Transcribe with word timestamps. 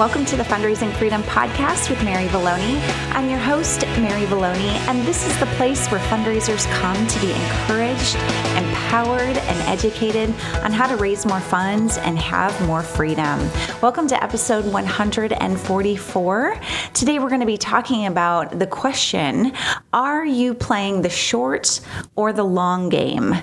Welcome 0.00 0.24
to 0.24 0.36
the 0.38 0.44
Fundraising 0.44 0.94
Freedom 0.94 1.22
Podcast 1.24 1.90
with 1.90 2.02
Mary 2.02 2.24
Vallone. 2.28 2.80
I'm 3.14 3.28
your 3.28 3.38
host, 3.38 3.82
Mary 3.98 4.24
Vallone, 4.24 4.70
and 4.88 5.06
this 5.06 5.26
is 5.26 5.38
the 5.38 5.44
place 5.58 5.88
where 5.88 6.00
fundraisers 6.00 6.64
come 6.80 7.06
to 7.06 7.20
be 7.20 7.30
encouraged, 7.30 8.14
empowered, 8.56 9.36
and 9.36 9.60
educated 9.68 10.30
on 10.64 10.72
how 10.72 10.86
to 10.86 10.96
raise 10.96 11.26
more 11.26 11.38
funds 11.38 11.98
and 11.98 12.18
have 12.18 12.58
more 12.66 12.82
freedom. 12.82 13.38
Welcome 13.82 14.08
to 14.08 14.24
episode 14.24 14.64
144. 14.72 16.60
Today 16.94 17.18
we're 17.18 17.28
going 17.28 17.40
to 17.40 17.46
be 17.46 17.58
talking 17.58 18.06
about 18.06 18.58
the 18.58 18.66
question 18.66 19.52
Are 19.92 20.24
you 20.24 20.54
playing 20.54 21.02
the 21.02 21.10
short 21.10 21.82
or 22.16 22.32
the 22.32 22.42
long 22.42 22.88
game? 22.88 23.34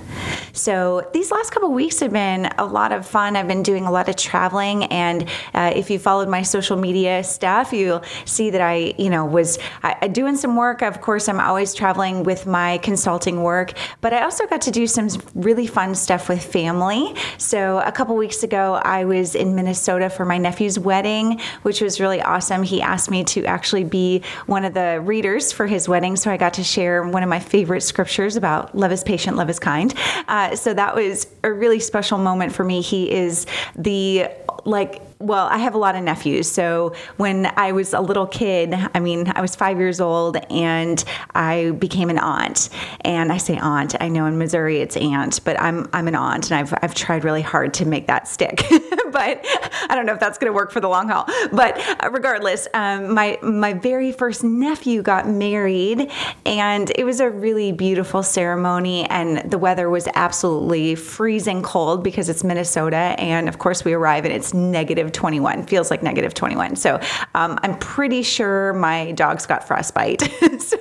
So, 0.53 1.07
these 1.13 1.29
last 1.29 1.51
couple 1.51 1.71
weeks 1.71 1.99
have 1.99 2.11
been 2.11 2.47
a 2.57 2.65
lot 2.65 2.91
of 2.91 3.05
fun. 3.05 3.35
I've 3.35 3.47
been 3.47 3.61
doing 3.61 3.85
a 3.85 3.91
lot 3.91 4.09
of 4.09 4.15
traveling, 4.15 4.85
and 4.85 5.29
uh, 5.53 5.71
if 5.75 5.91
you 5.91 5.99
followed 5.99 6.27
my 6.27 6.41
social 6.47 6.77
media 6.77 7.23
stuff, 7.23 7.73
you'll 7.73 8.03
see 8.25 8.49
that 8.49 8.61
I, 8.61 8.93
you 8.97 9.09
know, 9.09 9.25
was 9.25 9.59
uh, 9.83 10.07
doing 10.07 10.35
some 10.35 10.55
work. 10.55 10.81
Of 10.81 11.01
course, 11.01 11.27
I'm 11.29 11.39
always 11.39 11.73
traveling 11.73 12.23
with 12.23 12.45
my 12.45 12.77
consulting 12.79 13.43
work, 13.43 13.73
but 14.01 14.13
I 14.13 14.23
also 14.23 14.47
got 14.47 14.61
to 14.61 14.71
do 14.71 14.87
some 14.87 15.09
really 15.35 15.67
fun 15.67 15.95
stuff 15.95 16.29
with 16.29 16.43
family. 16.43 17.15
So, 17.37 17.79
a 17.79 17.91
couple 17.91 18.15
weeks 18.15 18.43
ago, 18.43 18.75
I 18.83 19.05
was 19.05 19.35
in 19.35 19.55
Minnesota 19.55 20.09
for 20.09 20.25
my 20.25 20.37
nephew's 20.37 20.79
wedding, 20.79 21.39
which 21.63 21.81
was 21.81 21.99
really 21.99 22.21
awesome. 22.21 22.63
He 22.63 22.81
asked 22.81 23.11
me 23.11 23.23
to 23.25 23.45
actually 23.45 23.83
be 23.83 24.23
one 24.45 24.65
of 24.65 24.73
the 24.73 25.01
readers 25.03 25.51
for 25.51 25.67
his 25.67 25.87
wedding, 25.87 26.15
so 26.15 26.31
I 26.31 26.37
got 26.37 26.53
to 26.55 26.63
share 26.63 27.07
one 27.07 27.23
of 27.23 27.29
my 27.29 27.39
favorite 27.39 27.81
scriptures 27.81 28.35
about 28.35 28.75
love 28.75 28.91
is 28.91 29.03
patient, 29.03 29.37
love 29.37 29.49
is 29.49 29.59
kind. 29.59 29.93
Uh, 30.27 30.55
so 30.55 30.73
that 30.73 30.95
was 30.95 31.27
a 31.43 31.51
really 31.51 31.79
special 31.79 32.17
moment 32.17 32.53
for 32.53 32.63
me. 32.63 32.81
He 32.81 33.11
is 33.11 33.45
the 33.75 34.29
like 34.65 35.01
well, 35.19 35.47
I 35.47 35.57
have 35.57 35.73
a 35.73 35.77
lot 35.77 35.95
of 35.95 36.03
nephews. 36.03 36.49
So 36.49 36.93
when 37.17 37.51
I 37.57 37.71
was 37.71 37.93
a 37.93 38.01
little 38.01 38.27
kid, 38.27 38.73
I 38.93 38.99
mean, 38.99 39.31
I 39.35 39.41
was 39.41 39.55
five 39.55 39.79
years 39.79 39.99
old 39.99 40.37
and 40.51 41.03
I 41.33 41.71
became 41.71 42.09
an 42.09 42.19
aunt. 42.19 42.69
And 43.01 43.31
I 43.31 43.37
say 43.37 43.57
aunt, 43.57 43.95
I 43.99 44.09
know 44.09 44.25
in 44.25 44.37
Missouri 44.37 44.77
it's 44.79 44.95
aunt, 44.95 45.43
but 45.43 45.59
I'm, 45.59 45.89
I'm 45.93 46.07
an 46.07 46.15
aunt 46.15 46.51
and 46.51 46.59
I've, 46.59 46.73
I've 46.83 46.93
tried 46.93 47.23
really 47.23 47.41
hard 47.41 47.73
to 47.75 47.85
make 47.85 48.07
that 48.07 48.27
stick. 48.27 48.63
but 49.11 49.45
I 49.89 49.95
don't 49.95 50.05
know 50.05 50.13
if 50.13 50.19
that's 50.19 50.37
going 50.37 50.51
to 50.51 50.55
work 50.55 50.71
for 50.71 50.79
the 50.79 50.89
long 50.89 51.09
haul. 51.09 51.25
But 51.51 51.77
uh, 52.03 52.09
regardless, 52.11 52.67
um, 52.73 53.13
my, 53.13 53.37
my 53.41 53.73
very 53.73 54.11
first 54.11 54.43
nephew 54.43 55.01
got 55.01 55.27
married 55.27 56.11
and 56.45 56.91
it 56.95 57.03
was 57.03 57.19
a 57.19 57.29
really 57.29 57.71
beautiful 57.71 58.23
ceremony. 58.23 59.05
And 59.05 59.49
the 59.49 59.57
weather 59.57 59.89
was 59.89 60.07
absolutely 60.15 60.95
freezing 60.95 61.61
cold 61.61 62.03
because 62.03 62.29
it's 62.29 62.43
Minnesota. 62.43 63.15
And 63.17 63.47
of 63.47 63.57
course, 63.59 63.85
we 63.85 63.93
arrive 63.93 64.25
and 64.25 64.33
it's 64.33 64.53
negative 64.53 64.97
negative 64.97 65.11
21, 65.11 65.65
feels 65.65 65.91
like 65.91 66.03
negative 66.03 66.33
21. 66.33 66.75
So 66.75 66.99
um, 67.35 67.59
I'm 67.61 67.77
pretty 67.79 68.23
sure 68.23 68.73
my 68.73 69.11
dogs 69.11 69.45
got 69.45 69.67
frostbite. 69.67 70.21
so 70.59 70.77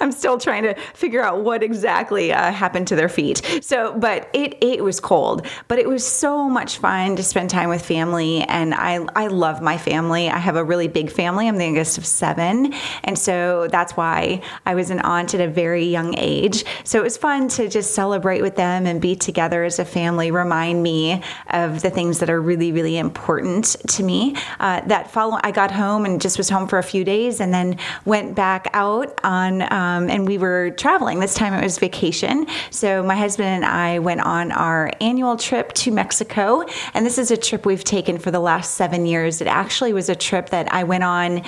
I'm 0.00 0.12
still 0.12 0.38
trying 0.38 0.62
to 0.64 0.74
figure 0.94 1.22
out 1.22 1.42
what 1.42 1.62
exactly 1.62 2.32
uh, 2.32 2.50
happened 2.52 2.88
to 2.88 2.96
their 2.96 3.08
feet. 3.08 3.42
So, 3.60 3.96
but 3.98 4.28
it, 4.32 4.62
it 4.62 4.82
was 4.82 5.00
cold, 5.00 5.46
but 5.68 5.78
it 5.78 5.88
was 5.88 6.06
so 6.06 6.48
much 6.48 6.78
fun 6.78 7.16
to 7.16 7.22
spend 7.22 7.43
time 7.48 7.68
with 7.68 7.84
family. 7.84 8.42
And 8.42 8.74
I, 8.74 9.04
I 9.14 9.28
love 9.28 9.62
my 9.62 9.78
family. 9.78 10.28
I 10.28 10.38
have 10.38 10.56
a 10.56 10.64
really 10.64 10.88
big 10.88 11.10
family. 11.10 11.48
I'm 11.48 11.56
the 11.56 11.64
youngest 11.64 11.98
of 11.98 12.06
seven. 12.06 12.74
And 13.04 13.18
so 13.18 13.68
that's 13.70 13.96
why 13.96 14.42
I 14.66 14.74
was 14.74 14.90
an 14.90 15.00
aunt 15.00 15.34
at 15.34 15.40
a 15.40 15.48
very 15.48 15.84
young 15.84 16.16
age. 16.18 16.64
So 16.84 17.00
it 17.00 17.02
was 17.02 17.16
fun 17.16 17.48
to 17.48 17.68
just 17.68 17.94
celebrate 17.94 18.42
with 18.42 18.56
them 18.56 18.86
and 18.86 19.00
be 19.00 19.16
together 19.16 19.64
as 19.64 19.78
a 19.78 19.84
family, 19.84 20.30
remind 20.30 20.82
me 20.82 21.22
of 21.50 21.82
the 21.82 21.90
things 21.90 22.20
that 22.20 22.30
are 22.30 22.40
really, 22.40 22.70
really 22.72 22.98
important 22.98 23.14
important 23.14 23.76
to 23.88 24.02
me. 24.02 24.36
Uh, 24.60 24.80
that 24.86 25.10
follow, 25.10 25.38
I 25.42 25.50
got 25.50 25.70
home 25.70 26.04
and 26.04 26.20
just 26.20 26.36
was 26.36 26.48
home 26.48 26.66
for 26.66 26.78
a 26.78 26.82
few 26.82 27.04
days, 27.04 27.40
and 27.40 27.54
then 27.54 27.78
went 28.04 28.34
back 28.34 28.68
out 28.72 29.18
on, 29.24 29.62
um, 29.72 30.10
and 30.10 30.26
we 30.26 30.38
were 30.38 30.70
traveling. 30.70 31.20
This 31.20 31.34
time 31.34 31.54
it 31.54 31.62
was 31.62 31.78
vacation. 31.78 32.46
So 32.70 33.02
my 33.02 33.16
husband 33.16 33.48
and 33.48 33.64
I 33.64 33.98
went 33.98 34.20
on 34.20 34.52
our 34.52 34.90
annual 35.00 35.36
trip 35.36 35.72
to 35.74 35.90
Mexico, 35.90 36.64
and 36.92 37.06
this 37.06 37.18
is 37.18 37.30
a 37.34 37.36
trip 37.36 37.66
we've 37.66 37.84
taken 37.84 38.16
for 38.18 38.30
the 38.30 38.40
last 38.40 38.76
seven 38.76 39.04
years. 39.04 39.42
It 39.42 39.46
actually 39.46 39.92
was 39.92 40.08
a 40.08 40.14
trip 40.14 40.48
that 40.50 40.72
I 40.72 40.84
went 40.84 41.04
on 41.04 41.42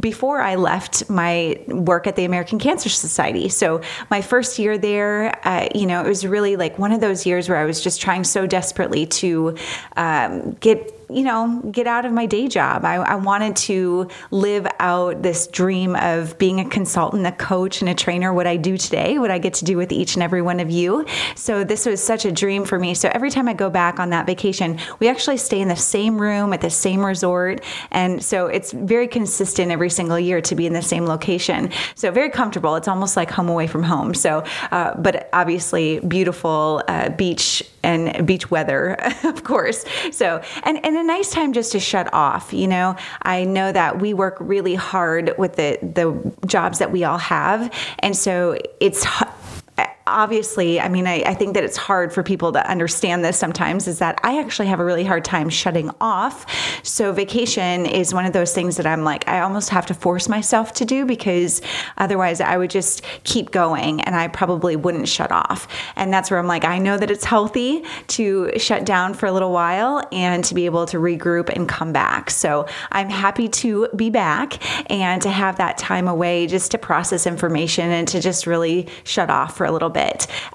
before 0.00 0.40
I 0.40 0.54
left 0.54 1.10
my 1.10 1.60
work 1.68 2.06
at 2.06 2.16
the 2.16 2.24
American 2.24 2.58
Cancer 2.58 2.88
Society. 2.88 3.50
So 3.50 3.82
my 4.10 4.22
first 4.22 4.58
year 4.58 4.78
there, 4.78 5.38
uh, 5.46 5.68
you 5.74 5.86
know, 5.86 6.02
it 6.02 6.08
was 6.08 6.26
really 6.26 6.56
like 6.56 6.78
one 6.78 6.92
of 6.92 7.00
those 7.02 7.26
years 7.26 7.48
where 7.48 7.58
I 7.58 7.66
was 7.66 7.82
just 7.82 8.00
trying 8.00 8.24
so 8.24 8.46
desperately 8.46 9.04
to 9.06 9.56
um, 9.96 10.52
get 10.60 10.95
you 11.08 11.22
know, 11.22 11.62
get 11.70 11.86
out 11.86 12.04
of 12.04 12.12
my 12.12 12.26
day 12.26 12.48
job. 12.48 12.84
I, 12.84 12.96
I, 12.96 13.14
wanted 13.14 13.54
to 13.56 14.08
live 14.30 14.66
out 14.80 15.22
this 15.22 15.46
dream 15.46 15.94
of 15.96 16.36
being 16.38 16.60
a 16.60 16.68
consultant, 16.68 17.26
a 17.26 17.32
coach, 17.32 17.80
and 17.80 17.88
a 17.88 17.94
trainer, 17.94 18.32
what 18.32 18.46
I 18.46 18.56
do 18.56 18.76
today, 18.76 19.18
what 19.18 19.30
I 19.30 19.38
get 19.38 19.54
to 19.54 19.64
do 19.64 19.76
with 19.76 19.92
each 19.92 20.14
and 20.14 20.22
every 20.22 20.42
one 20.42 20.58
of 20.58 20.70
you. 20.70 21.06
So 21.36 21.64
this 21.64 21.86
was 21.86 22.02
such 22.02 22.24
a 22.24 22.32
dream 22.32 22.64
for 22.64 22.78
me. 22.78 22.94
So 22.94 23.08
every 23.12 23.30
time 23.30 23.48
I 23.48 23.54
go 23.54 23.70
back 23.70 24.00
on 24.00 24.10
that 24.10 24.26
vacation, 24.26 24.78
we 24.98 25.08
actually 25.08 25.36
stay 25.36 25.60
in 25.60 25.68
the 25.68 25.76
same 25.76 26.20
room 26.20 26.52
at 26.52 26.60
the 26.60 26.70
same 26.70 27.04
resort. 27.04 27.64
And 27.90 28.22
so 28.22 28.46
it's 28.46 28.72
very 28.72 29.06
consistent 29.06 29.70
every 29.70 29.90
single 29.90 30.18
year 30.18 30.40
to 30.40 30.54
be 30.54 30.66
in 30.66 30.72
the 30.72 30.82
same 30.82 31.06
location. 31.06 31.70
So 31.94 32.10
very 32.10 32.30
comfortable. 32.30 32.74
It's 32.76 32.88
almost 32.88 33.16
like 33.16 33.30
home 33.30 33.48
away 33.48 33.68
from 33.68 33.84
home. 33.84 34.12
So, 34.14 34.44
uh, 34.72 34.94
but 34.98 35.28
obviously 35.32 36.00
beautiful 36.00 36.82
uh, 36.88 37.10
beach 37.10 37.62
and 37.82 38.26
beach 38.26 38.50
weather, 38.50 38.96
of 39.24 39.44
course. 39.44 39.84
So, 40.10 40.42
and, 40.64 40.84
and 40.84 40.95
a 40.96 41.04
nice 41.04 41.30
time 41.30 41.52
just 41.52 41.72
to 41.72 41.80
shut 41.80 42.12
off. 42.12 42.52
You 42.52 42.68
know, 42.68 42.96
I 43.22 43.44
know 43.44 43.72
that 43.72 44.00
we 44.00 44.14
work 44.14 44.36
really 44.40 44.74
hard 44.74 45.34
with 45.38 45.56
the, 45.56 45.78
the 45.82 46.34
jobs 46.46 46.78
that 46.78 46.92
we 46.92 47.04
all 47.04 47.18
have. 47.18 47.72
And 48.00 48.16
so 48.16 48.58
it's, 48.80 49.06
obviously, 50.06 50.80
I 50.80 50.88
mean, 50.88 51.06
I, 51.06 51.22
I, 51.22 51.34
think 51.34 51.54
that 51.54 51.64
it's 51.64 51.76
hard 51.76 52.12
for 52.12 52.22
people 52.22 52.52
to 52.52 52.70
understand 52.70 53.24
this 53.24 53.36
sometimes 53.36 53.88
is 53.88 53.98
that 53.98 54.20
I 54.22 54.38
actually 54.38 54.68
have 54.68 54.78
a 54.78 54.84
really 54.84 55.04
hard 55.04 55.24
time 55.24 55.48
shutting 55.48 55.90
off. 56.00 56.46
So, 56.84 57.12
vacation 57.12 57.86
is 57.86 58.14
one 58.14 58.24
of 58.24 58.32
those 58.32 58.54
things 58.54 58.76
that 58.76 58.86
I'm 58.86 59.02
like, 59.02 59.26
I 59.28 59.40
almost 59.40 59.70
have 59.70 59.86
to 59.86 59.94
force 59.94 60.28
myself 60.28 60.72
to 60.74 60.84
do 60.84 61.04
because 61.04 61.60
otherwise 61.98 62.40
I 62.40 62.56
would 62.56 62.70
just 62.70 63.02
keep 63.24 63.50
going 63.50 64.00
and 64.02 64.14
I 64.14 64.28
probably 64.28 64.76
wouldn't 64.76 65.08
shut 65.08 65.32
off. 65.32 65.66
And 65.96 66.12
that's 66.12 66.30
where 66.30 66.38
I'm 66.38 66.46
like, 66.46 66.64
I 66.64 66.78
know 66.78 66.96
that 66.96 67.10
it's 67.10 67.24
healthy 67.24 67.84
to 68.08 68.52
shut 68.58 68.86
down 68.86 69.12
for 69.14 69.26
a 69.26 69.32
little 69.32 69.52
while 69.52 70.06
and 70.12 70.44
to 70.44 70.54
be 70.54 70.66
able 70.66 70.86
to 70.86 70.98
regroup 70.98 71.48
and 71.48 71.68
come 71.68 71.92
back. 71.92 72.30
So, 72.30 72.66
I'm 72.92 73.10
happy 73.10 73.48
to 73.48 73.88
be 73.96 74.10
back 74.10 74.90
and 74.90 75.20
to 75.22 75.30
have 75.30 75.56
that 75.56 75.78
time 75.78 76.06
away 76.06 76.46
just 76.46 76.70
to 76.70 76.78
process 76.78 77.26
information 77.26 77.90
and 77.90 78.06
to 78.08 78.20
just 78.20 78.46
really 78.46 78.86
shut 79.02 79.30
off 79.30 79.56
for 79.56 79.66
a 79.66 79.72
little 79.72 79.90
bit. 79.90 79.95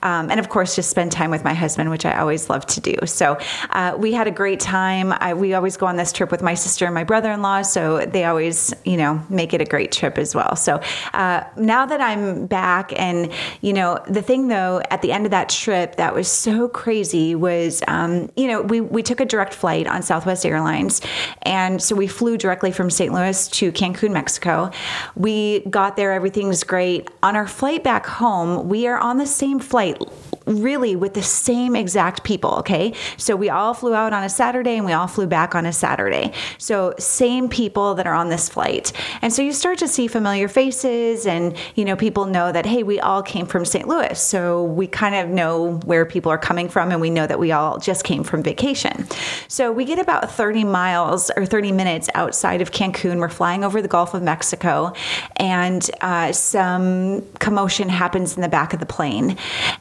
Um, 0.04 0.30
and 0.30 0.40
of 0.40 0.50
course, 0.50 0.76
just 0.76 0.90
spend 0.90 1.12
time 1.12 1.32
with 1.32 1.44
my 1.44 1.54
husband, 1.54 1.90
which 1.90 2.06
I 2.06 2.18
always 2.20 2.50
love 2.50 2.66
to 2.68 2.82
do. 2.82 2.96
So 3.06 3.38
uh, 3.72 3.96
we 3.98 4.14
had 4.14 4.28
a 4.28 4.32
great 4.32 4.60
time. 4.60 5.14
I, 5.14 5.34
we 5.34 5.54
always 5.54 5.78
go 5.78 5.86
on 5.86 5.96
this 5.96 6.12
trip 6.12 6.32
with 6.32 6.42
my 6.42 6.54
sister 6.54 6.86
and 6.86 6.94
my 6.94 7.04
brother 7.04 7.32
in 7.32 7.42
law. 7.42 7.62
So 7.62 8.06
they 8.06 8.26
always, 8.26 8.74
you 8.86 8.98
know, 8.98 9.24
make 9.30 9.54
it 9.54 9.62
a 9.62 9.66
great 9.66 9.92
trip 9.92 10.18
as 10.18 10.36
well. 10.36 10.56
So 10.56 10.82
uh, 11.14 11.44
now 11.58 11.86
that 11.86 12.02
I'm 12.02 12.48
back, 12.48 12.94
and, 13.00 13.32
you 13.62 13.74
know, 13.74 14.00
the 14.08 14.22
thing 14.22 14.48
though, 14.48 14.82
at 14.90 15.02
the 15.02 15.12
end 15.12 15.26
of 15.26 15.32
that 15.32 15.50
trip 15.50 15.96
that 15.98 16.14
was 16.14 16.28
so 16.28 16.68
crazy 16.68 17.36
was, 17.36 17.82
um, 17.88 18.32
you 18.36 18.48
know, 18.48 18.62
we, 18.62 18.82
we 18.82 19.04
took 19.04 19.20
a 19.20 19.26
direct 19.26 19.54
flight 19.54 19.88
on 19.88 20.02
Southwest 20.02 20.46
Airlines. 20.46 21.02
And 21.44 21.82
so 21.82 21.96
we 21.96 22.08
flew 22.08 22.38
directly 22.38 22.72
from 22.72 22.90
St. 22.90 23.14
Louis 23.14 23.48
to 23.50 23.72
Cancun, 23.72 24.12
Mexico. 24.12 24.72
We 25.16 25.62
got 25.70 25.96
there, 25.96 26.12
everything 26.12 26.48
was 26.48 26.64
great. 26.64 27.10
On 27.24 27.36
our 27.36 27.48
flight 27.48 27.84
back 27.84 28.06
home, 28.06 28.68
we 28.70 28.88
are 28.88 28.98
on 28.98 29.18
the 29.18 29.26
same 29.32 29.60
flight 29.60 29.98
really 30.46 30.96
with 30.96 31.14
the 31.14 31.24
same 31.24 31.76
exact 31.76 32.24
people, 32.24 32.52
okay? 32.56 32.94
So 33.18 33.36
we 33.36 33.50
all 33.50 33.74
flew 33.74 33.94
out 33.94 34.14
on 34.14 34.24
a 34.24 34.30
Saturday 34.30 34.78
and 34.78 34.86
we 34.86 34.94
all 34.94 35.08
flew 35.08 35.28
back 35.28 35.56
on 35.56 35.66
a 35.66 35.74
Saturday. 35.74 36.34
So 36.58 36.94
same 36.98 37.50
people 37.50 37.96
that 37.96 38.08
are 38.08 38.14
on 38.14 38.30
this 38.30 38.50
flight. 38.50 38.92
And 39.22 39.32
so 39.32 39.42
you 39.42 39.54
start 39.54 39.78
to 39.80 39.88
see 39.88 40.08
familiar 40.08 40.48
faces 40.48 41.26
and, 41.26 41.56
you 41.76 41.86
know, 41.86 41.96
people 41.96 42.26
know 42.26 42.52
that, 42.52 42.66
hey, 42.66 42.84
we 42.84 43.00
all 43.00 43.22
came 43.22 43.46
from 43.46 43.66
St. 43.66 43.88
Louis. 43.88 44.20
So 44.20 44.64
we 44.64 44.88
kind 44.88 45.16
of 45.16 45.30
know 45.30 45.80
where 45.86 46.06
people 46.06 46.32
are 46.32 46.38
coming 46.38 46.70
from 46.70 46.92
and 46.92 47.02
we 47.02 47.10
know 47.10 47.28
that 47.28 47.40
we 47.40 47.52
all 47.52 47.78
just 47.78 48.04
came 48.04 48.24
from 48.24 48.44
vacation. 48.44 49.08
So 49.48 49.72
we 49.72 49.86
get 49.86 50.00
about 50.00 50.32
30 50.32 50.64
miles 50.64 51.30
or 51.36 51.46
30 51.46 51.72
minutes 51.72 52.10
outside 52.16 52.62
of 52.62 52.72
Cancun. 52.72 53.20
We're 53.20 53.30
flying 53.30 53.64
over 53.64 53.82
the 53.82 53.88
Gulf 53.88 54.14
of 54.14 54.24
Mexico 54.24 54.94
and 55.36 55.90
uh, 56.02 56.32
some 56.32 57.24
commotion 57.40 57.90
happens 57.90 58.36
in 58.36 58.42
the 58.42 58.50
back 58.50 58.74
of 58.74 58.80
the 58.80 58.86
plane. 58.86 59.38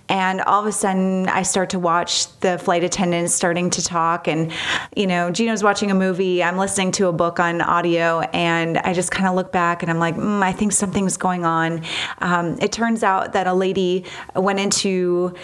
And 0.09 0.41
all 0.51 0.61
of 0.61 0.67
a 0.67 0.73
sudden, 0.73 1.29
I 1.29 1.43
start 1.43 1.71
to 1.71 1.79
watch 1.79 2.27
the 2.41 2.59
flight 2.59 2.83
attendants 2.83 3.33
starting 3.33 3.71
to 3.71 3.83
talk. 3.83 4.27
And, 4.27 4.51
you 4.97 5.07
know, 5.07 5.31
Gino's 5.31 5.63
watching 5.63 5.93
a 5.93 5.95
movie. 5.95 6.43
I'm 6.43 6.57
listening 6.57 6.91
to 6.93 7.07
a 7.07 7.13
book 7.13 7.39
on 7.39 7.61
audio. 7.61 8.21
And 8.33 8.77
I 8.79 8.93
just 8.93 9.13
kind 9.13 9.29
of 9.29 9.37
look 9.37 9.53
back 9.53 9.83
and 9.83 9.91
I'm 9.91 10.01
like, 10.01 10.17
mm, 10.17 10.43
I 10.43 10.51
think 10.51 10.73
something's 10.73 11.17
going 11.17 11.45
on. 11.45 11.85
Um, 12.19 12.59
it 12.61 12.73
turns 12.73 13.05
out 13.05 13.33
that 13.35 13.47
a 13.47 13.55
lady 13.55 14.05
went 14.35 14.59
into 14.59 15.35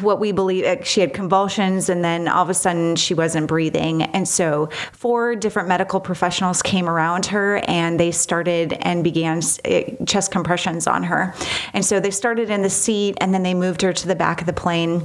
what 0.00 0.18
we 0.18 0.32
believe 0.32 0.86
she 0.86 1.02
had 1.02 1.12
convulsions. 1.12 1.90
And 1.90 2.02
then 2.02 2.26
all 2.26 2.42
of 2.42 2.48
a 2.48 2.54
sudden, 2.54 2.96
she 2.96 3.12
wasn't 3.12 3.48
breathing. 3.48 4.02
And 4.02 4.26
so, 4.26 4.70
four 4.92 5.36
different 5.36 5.68
medical 5.68 6.00
professionals 6.00 6.62
came 6.62 6.88
around 6.88 7.26
her 7.26 7.58
and 7.68 8.00
they 8.00 8.10
started 8.10 8.72
and 8.80 9.04
began 9.04 9.42
eh, 9.66 9.94
chest 10.06 10.30
compressions 10.30 10.86
on 10.86 11.02
her. 11.02 11.34
And 11.74 11.84
so 11.84 12.00
they 12.00 12.10
started 12.10 12.48
in 12.48 12.62
the 12.62 12.70
seat 12.70 13.18
and 13.20 13.34
then 13.34 13.42
they 13.42 13.52
moved 13.52 13.82
her 13.82 13.92
to 13.92 14.08
the 14.08 14.21
back 14.22 14.40
of 14.40 14.46
the 14.46 14.52
plane 14.52 15.02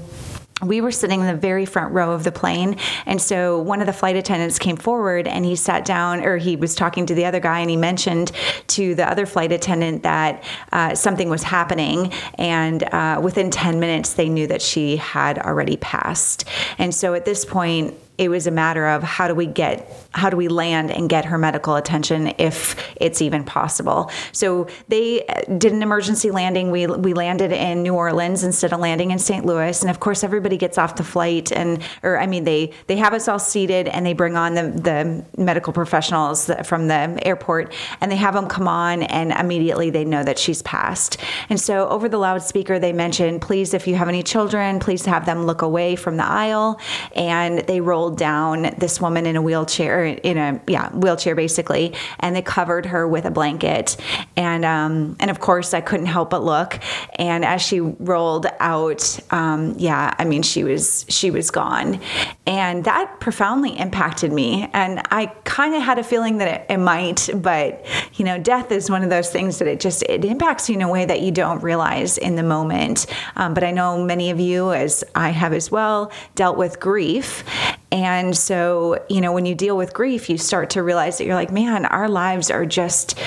we 0.63 0.81
were 0.81 0.91
sitting 0.91 1.19
in 1.21 1.27
the 1.27 1.35
very 1.35 1.65
front 1.65 1.93
row 1.93 2.11
of 2.11 2.23
the 2.23 2.31
plane. 2.31 2.77
And 3.05 3.21
so 3.21 3.61
one 3.61 3.79
of 3.79 3.85
the 3.85 3.93
flight 3.93 4.15
attendants 4.15 4.57
came 4.57 4.75
forward 4.75 5.27
and 5.27 5.45
he 5.45 5.55
sat 5.55 5.85
down, 5.85 6.23
or 6.23 6.37
he 6.37 6.55
was 6.55 6.73
talking 6.73 7.05
to 7.05 7.13
the 7.13 7.25
other 7.25 7.39
guy, 7.39 7.59
and 7.59 7.69
he 7.69 7.77
mentioned 7.77 8.31
to 8.67 8.95
the 8.95 9.07
other 9.07 9.27
flight 9.27 9.51
attendant 9.51 10.01
that 10.03 10.43
uh, 10.71 10.95
something 10.95 11.29
was 11.29 11.43
happening. 11.43 12.11
And 12.39 12.83
uh, 12.83 13.21
within 13.23 13.51
10 13.51 13.79
minutes, 13.79 14.13
they 14.13 14.29
knew 14.29 14.47
that 14.47 14.61
she 14.63 14.97
had 14.97 15.37
already 15.37 15.77
passed. 15.77 16.45
And 16.79 16.93
so 16.93 17.13
at 17.13 17.25
this 17.25 17.45
point, 17.45 17.93
it 18.17 18.29
was 18.29 18.47
a 18.47 18.51
matter 18.51 18.87
of 18.87 19.03
how 19.03 19.27
do 19.27 19.35
we 19.35 19.45
get 19.45 19.91
how 20.11 20.29
do 20.29 20.37
we 20.37 20.47
land 20.47 20.89
and 20.89 21.09
get 21.09 21.25
her 21.25 21.37
medical 21.37 21.75
attention 21.75 22.33
if 22.39 22.75
it's 22.95 23.21
even 23.21 23.43
possible. 23.43 24.09
So 24.31 24.67
they 24.87 25.25
uh, 25.27 25.41
did 25.57 25.71
an 25.73 25.83
emergency 25.83 26.31
landing. 26.31 26.71
We 26.71 26.87
we 26.87 27.13
landed 27.13 27.51
in 27.51 27.83
New 27.83 27.93
Orleans 27.93 28.43
instead 28.43 28.73
of 28.73 28.79
landing 28.79 29.11
in 29.11 29.19
St. 29.19 29.45
Louis. 29.45 29.81
And 29.81 29.91
of 29.91 29.99
course 29.99 30.23
everybody 30.23 30.57
gets 30.57 30.77
off 30.77 30.95
the 30.95 31.03
flight 31.03 31.51
and 31.51 31.81
or 32.01 32.19
I 32.19 32.25
mean 32.25 32.43
they 32.43 32.73
they 32.87 32.97
have 32.97 33.13
us 33.13 33.27
all 33.27 33.39
seated 33.39 33.87
and 33.87 34.05
they 34.05 34.13
bring 34.13 34.35
on 34.35 34.55
the 34.55 34.63
the 34.63 35.25
medical 35.41 35.71
professionals 35.71 36.49
from 36.63 36.87
the 36.87 37.19
airport 37.25 37.73
and 38.01 38.11
they 38.11 38.15
have 38.15 38.33
them 38.33 38.47
come 38.47 38.67
on 38.67 39.03
and 39.03 39.31
immediately 39.31 39.91
they 39.91 40.05
know 40.05 40.23
that 40.23 40.39
she's 40.39 40.63
passed. 40.63 41.17
And 41.49 41.59
so 41.59 41.87
over 41.89 42.09
the 42.09 42.17
loudspeaker 42.17 42.79
they 42.79 42.93
mentioned 42.93 43.41
please 43.41 43.75
if 43.75 43.87
you 43.87 43.95
have 43.95 44.09
any 44.09 44.23
children 44.23 44.79
please 44.79 45.05
have 45.05 45.27
them 45.27 45.45
look 45.45 45.61
away 45.61 45.95
from 45.95 46.17
the 46.17 46.25
aisle. 46.25 46.79
And 47.15 47.59
they 47.67 47.81
roll 47.81 48.06
down 48.11 48.73
this 48.77 49.01
woman 49.01 49.25
in 49.25 49.35
a 49.35 49.41
wheelchair, 49.41 50.05
in 50.05 50.37
a 50.37 50.61
yeah 50.67 50.89
wheelchair 50.91 51.35
basically, 51.35 51.93
and 52.19 52.35
they 52.35 52.41
covered 52.41 52.85
her 52.87 53.07
with 53.07 53.25
a 53.25 53.31
blanket. 53.31 53.97
And 54.35 54.65
um, 54.65 55.15
and 55.19 55.29
of 55.31 55.39
course, 55.39 55.73
I 55.73 55.81
couldn't 55.81 56.05
help 56.07 56.29
but 56.29 56.43
look. 56.43 56.79
And 57.15 57.43
as 57.45 57.61
she 57.61 57.79
rolled 57.79 58.47
out, 58.59 59.19
um, 59.31 59.75
yeah, 59.77 60.13
I 60.17 60.25
mean, 60.25 60.43
she 60.43 60.63
was 60.63 61.05
she 61.09 61.31
was 61.31 61.51
gone, 61.51 61.99
and 62.45 62.83
that 62.85 63.19
profoundly 63.19 63.77
impacted 63.77 64.31
me. 64.31 64.69
And 64.73 65.01
I 65.11 65.27
kind 65.43 65.75
of 65.75 65.81
had 65.81 65.99
a 65.99 66.03
feeling 66.03 66.37
that 66.37 66.61
it, 66.61 66.73
it 66.73 66.77
might, 66.77 67.29
but 67.35 67.85
you 68.15 68.25
know, 68.25 68.37
death 68.37 68.71
is 68.71 68.89
one 68.89 69.03
of 69.03 69.09
those 69.09 69.29
things 69.29 69.59
that 69.59 69.67
it 69.67 69.79
just 69.79 70.03
it 70.03 70.25
impacts 70.25 70.69
you 70.69 70.75
in 70.75 70.81
a 70.81 70.89
way 70.89 71.05
that 71.05 71.21
you 71.21 71.31
don't 71.31 71.61
realize 71.63 72.17
in 72.17 72.35
the 72.35 72.43
moment. 72.43 73.05
Um, 73.35 73.53
but 73.53 73.63
I 73.63 73.71
know 73.71 74.03
many 74.03 74.29
of 74.29 74.39
you, 74.39 74.71
as 74.71 75.03
I 75.15 75.29
have 75.29 75.53
as 75.53 75.71
well, 75.71 76.11
dealt 76.35 76.57
with 76.57 76.79
grief. 76.79 77.43
And 77.91 78.35
so, 78.35 79.01
you 79.09 79.21
know, 79.21 79.31
when 79.31 79.45
you 79.45 79.55
deal 79.55 79.77
with 79.77 79.93
grief, 79.93 80.29
you 80.29 80.37
start 80.37 80.71
to 80.71 80.83
realize 80.83 81.17
that 81.17 81.25
you're 81.25 81.35
like, 81.35 81.51
man, 81.51 81.85
our 81.85 82.09
lives 82.09 82.51
are 82.51 82.65
just, 82.65 83.17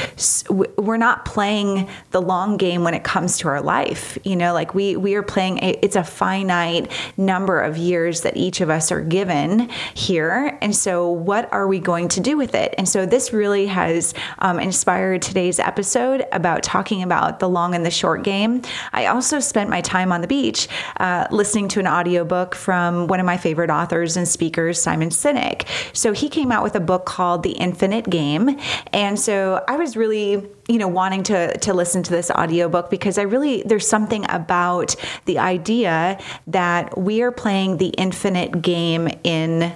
we're 0.51 0.99
not 0.99 1.25
playing 1.25 1.89
the 2.11 2.21
long 2.21 2.59
game 2.59 2.85
when 2.85 2.93
it 2.93 3.03
comes 3.03 3.39
to 3.39 3.49
our 3.49 3.63
life. 3.63 4.19
You 4.23 4.37
know, 4.37 4.53
like 4.53 4.75
we, 4.75 4.97
we 4.97 5.15
are 5.15 5.23
playing, 5.23 5.61
a, 5.65 5.79
it's 5.83 5.97
a 5.97 6.05
finite 6.05 6.93
number 7.17 7.59
of 7.59 7.79
years 7.79 8.21
that 8.21 8.37
each 8.37 8.61
of 8.61 8.69
us 8.69 8.93
are 8.93 9.01
given 9.01 9.71
here. 9.95 10.59
And 10.61 10.77
so, 10.77 11.11
what 11.11 11.51
are 11.53 11.67
we 11.67 11.79
going 11.79 12.09
to 12.09 12.21
do 12.21 12.37
with 12.37 12.55
it? 12.55 12.75
And 12.77 12.87
so, 12.87 13.07
this 13.07 13.33
really 13.33 13.67
has 13.67 14.13
um, 14.41 14.61
inspired 14.61 15.23
today's 15.23 15.59
episode 15.59 16.27
about 16.33 16.63
talking 16.63 17.03
about 17.03 17.39
the 17.39 17.49
long 17.49 17.75
and 17.75 17.87
the 17.87 17.91
short 17.91 18.25
game. 18.25 18.61
I 18.93 19.07
also 19.07 19.41
spent 19.41 19.71
my 19.71 19.81
time 19.81 20.13
on 20.13 20.21
the 20.21 20.27
beach 20.27 20.69
uh, 20.99 21.27
listening 21.31 21.69
to 21.69 21.81
an 21.81 21.87
audiobook 21.87 22.55
from 22.55 23.07
one 23.07 23.21
of 23.21 23.27
my 23.27 23.39
favorite 23.39 23.71
authors 23.71 24.19
and 24.19 24.29
speakers 24.29 24.50
speakers, 24.51 24.83
Simon 24.83 25.11
Sinek. 25.11 25.65
So 25.93 26.13
he 26.13 26.29
came 26.29 26.51
out 26.51 26.65
with 26.65 26.75
a 26.75 26.81
book 26.81 27.07
called 27.07 27.45
The 27.45 27.53
Infinite 27.53 28.11
Game. 28.11 28.59
And 28.93 29.17
so 29.17 29.65
I 29.69 29.77
was 29.77 29.97
really 29.97 30.45
you 30.69 30.79
know 30.79 30.89
wanting 30.89 31.23
to 31.25 31.57
to 31.59 31.73
listen 31.73 32.03
to 32.03 32.11
this 32.11 32.31
audiobook 32.31 32.91
because 32.91 33.17
I 33.19 33.23
really 33.23 33.63
there's 33.63 33.87
something 33.87 34.25
about 34.29 34.97
the 35.27 35.39
idea 35.39 36.19
that 36.49 36.99
we 36.99 37.23
are 37.23 37.33
playing 37.33 37.77
the 37.77 37.89
infinite 37.91 38.63
game 38.63 39.09
in 39.25 39.73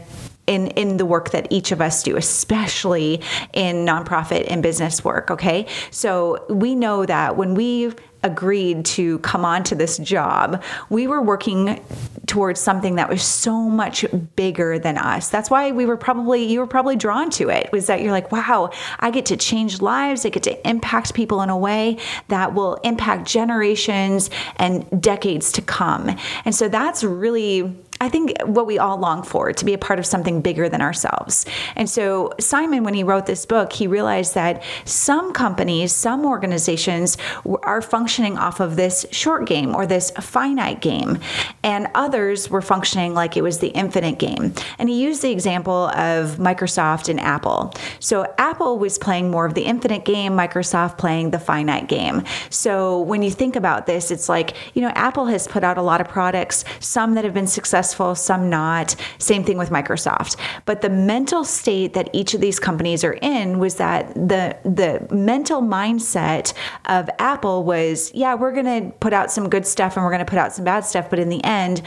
in 0.46 0.68
in 0.68 0.96
the 0.96 1.06
work 1.06 1.30
that 1.30 1.46
each 1.50 1.72
of 1.72 1.80
us 1.80 2.02
do 2.02 2.16
especially 2.16 3.20
in 3.52 3.84
nonprofit 3.84 4.46
and 4.48 4.62
business 4.62 5.02
work 5.02 5.30
okay 5.30 5.66
so 5.90 6.44
we 6.48 6.74
know 6.74 7.06
that 7.06 7.36
when 7.36 7.54
we 7.54 7.92
agreed 8.24 8.84
to 8.84 9.18
come 9.20 9.44
on 9.44 9.62
to 9.64 9.74
this 9.74 9.98
job, 9.98 10.62
we 10.88 11.06
were 11.06 11.22
working 11.22 11.80
towards 12.26 12.58
something 12.58 12.96
that 12.96 13.08
was 13.08 13.22
so 13.22 13.68
much 13.68 14.04
bigger 14.34 14.78
than 14.78 14.96
us. 14.96 15.28
That's 15.28 15.50
why 15.50 15.72
we 15.72 15.86
were 15.86 15.96
probably, 15.96 16.44
you 16.44 16.58
were 16.58 16.66
probably 16.66 16.96
drawn 16.96 17.30
to 17.32 17.50
it, 17.50 17.70
was 17.70 17.86
that 17.86 18.00
you're 18.00 18.12
like, 18.12 18.32
wow, 18.32 18.70
I 18.98 19.10
get 19.10 19.26
to 19.26 19.36
change 19.36 19.82
lives. 19.82 20.24
I 20.24 20.30
get 20.30 20.42
to 20.44 20.68
impact 20.68 21.14
people 21.14 21.42
in 21.42 21.50
a 21.50 21.56
way 21.56 21.98
that 22.28 22.54
will 22.54 22.76
impact 22.76 23.28
generations 23.28 24.30
and 24.56 25.02
decades 25.02 25.52
to 25.52 25.62
come. 25.62 26.16
And 26.44 26.54
so 26.54 26.68
that's 26.68 27.04
really 27.04 27.76
I 28.00 28.08
think 28.08 28.34
what 28.44 28.66
we 28.66 28.78
all 28.78 28.98
long 28.98 29.22
for 29.22 29.52
to 29.52 29.64
be 29.64 29.72
a 29.72 29.78
part 29.78 29.98
of 29.98 30.06
something 30.06 30.40
bigger 30.40 30.68
than 30.68 30.82
ourselves. 30.82 31.46
And 31.76 31.88
so, 31.88 32.32
Simon, 32.40 32.82
when 32.82 32.94
he 32.94 33.04
wrote 33.04 33.26
this 33.26 33.46
book, 33.46 33.72
he 33.72 33.86
realized 33.86 34.34
that 34.34 34.62
some 34.84 35.32
companies, 35.32 35.92
some 35.92 36.26
organizations 36.26 37.16
are 37.62 37.80
functioning 37.80 38.36
off 38.36 38.58
of 38.60 38.76
this 38.76 39.06
short 39.10 39.46
game 39.46 39.74
or 39.74 39.86
this 39.86 40.10
finite 40.20 40.80
game, 40.80 41.20
and 41.62 41.86
others 41.94 42.50
were 42.50 42.62
functioning 42.62 43.14
like 43.14 43.36
it 43.36 43.42
was 43.42 43.58
the 43.58 43.68
infinite 43.68 44.18
game. 44.18 44.52
And 44.78 44.88
he 44.88 45.00
used 45.00 45.22
the 45.22 45.30
example 45.30 45.88
of 45.90 46.36
Microsoft 46.36 47.08
and 47.08 47.20
Apple. 47.20 47.72
So, 48.00 48.26
Apple 48.38 48.78
was 48.78 48.98
playing 48.98 49.30
more 49.30 49.46
of 49.46 49.54
the 49.54 49.62
infinite 49.62 50.04
game, 50.04 50.32
Microsoft 50.32 50.98
playing 50.98 51.30
the 51.30 51.38
finite 51.38 51.88
game. 51.88 52.24
So, 52.50 53.00
when 53.02 53.22
you 53.22 53.30
think 53.30 53.54
about 53.54 53.86
this, 53.86 54.10
it's 54.10 54.28
like, 54.28 54.56
you 54.74 54.82
know, 54.82 54.90
Apple 54.96 55.26
has 55.26 55.46
put 55.46 55.62
out 55.62 55.78
a 55.78 55.82
lot 55.82 56.00
of 56.00 56.08
products, 56.08 56.64
some 56.80 57.14
that 57.14 57.24
have 57.24 57.34
been 57.34 57.46
successful 57.46 57.83
successful, 57.84 58.14
some 58.14 58.48
not. 58.48 58.96
Same 59.18 59.44
thing 59.44 59.58
with 59.58 59.70
Microsoft. 59.70 60.36
But 60.64 60.80
the 60.80 60.88
mental 60.88 61.44
state 61.44 61.92
that 61.94 62.08
each 62.12 62.34
of 62.34 62.40
these 62.40 62.58
companies 62.58 63.04
are 63.04 63.12
in 63.20 63.58
was 63.58 63.76
that 63.76 64.14
the 64.14 64.56
the 64.64 65.06
mental 65.14 65.60
mindset 65.60 66.54
of 66.86 67.10
Apple 67.18 67.64
was, 67.64 68.12
yeah, 68.14 68.34
we're 68.34 68.52
going 68.52 68.82
to 68.82 68.96
put 68.98 69.12
out 69.12 69.30
some 69.30 69.48
good 69.48 69.66
stuff 69.66 69.96
and 69.96 70.04
we're 70.04 70.10
going 70.10 70.24
to 70.24 70.30
put 70.30 70.38
out 70.38 70.52
some 70.52 70.64
bad 70.64 70.84
stuff, 70.84 71.10
but 71.10 71.18
in 71.18 71.28
the 71.28 71.44
end, 71.44 71.82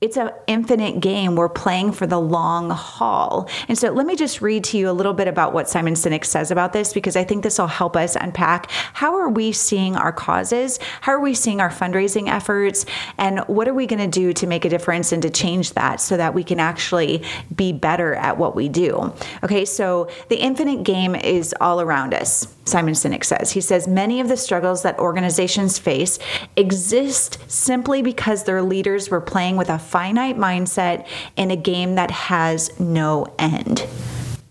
it's 0.00 0.16
an 0.16 0.30
infinite 0.46 1.00
game. 1.00 1.34
We're 1.34 1.48
playing 1.48 1.90
for 1.90 2.06
the 2.06 2.20
long 2.20 2.70
haul. 2.70 3.48
And 3.66 3.76
so 3.76 3.90
let 3.90 4.06
me 4.06 4.14
just 4.14 4.40
read 4.40 4.62
to 4.64 4.78
you 4.78 4.88
a 4.88 4.92
little 4.92 5.12
bit 5.12 5.26
about 5.26 5.52
what 5.52 5.68
Simon 5.68 5.94
Sinek 5.94 6.24
says 6.24 6.52
about 6.52 6.72
this 6.72 6.92
because 6.92 7.16
I 7.16 7.24
think 7.24 7.42
this 7.42 7.58
will 7.58 7.66
help 7.66 7.96
us 7.96 8.14
unpack 8.14 8.70
how 8.70 9.16
are 9.16 9.28
we 9.28 9.50
seeing 9.50 9.96
our 9.96 10.12
causes? 10.12 10.78
How 11.00 11.12
are 11.12 11.20
we 11.20 11.34
seeing 11.34 11.60
our 11.60 11.70
fundraising 11.70 12.28
efforts? 12.28 12.86
And 13.16 13.40
what 13.48 13.66
are 13.66 13.74
we 13.74 13.86
going 13.86 13.98
to 13.98 14.20
do 14.20 14.32
to 14.34 14.46
make 14.46 14.64
a 14.64 14.68
difference 14.68 15.10
and 15.10 15.22
to 15.22 15.30
change 15.38 15.72
that 15.74 16.00
so 16.00 16.16
that 16.16 16.34
we 16.34 16.42
can 16.42 16.60
actually 16.60 17.22
be 17.54 17.72
better 17.72 18.14
at 18.14 18.38
what 18.38 18.56
we 18.56 18.68
do? 18.68 19.12
Okay, 19.42 19.64
so 19.64 20.10
the 20.28 20.36
infinite 20.36 20.82
game 20.82 21.14
is 21.14 21.54
all 21.60 21.80
around 21.80 22.14
us. 22.14 22.54
Simon 22.64 22.94
Sinek 22.94 23.24
says. 23.24 23.52
He 23.52 23.60
says 23.60 23.88
many 23.88 24.20
of 24.20 24.28
the 24.28 24.36
struggles 24.36 24.82
that 24.82 24.98
organizations 24.98 25.78
face 25.78 26.18
exist 26.56 27.38
simply 27.50 28.02
because 28.02 28.44
their 28.44 28.62
leaders 28.62 29.08
were 29.10 29.20
playing 29.20 29.56
with 29.56 29.70
a 29.70 29.78
finite 29.78 30.36
mindset 30.36 31.06
in 31.36 31.50
a 31.50 31.56
game 31.56 31.94
that 31.94 32.10
has 32.10 32.78
no 32.78 33.26
end 33.38 33.86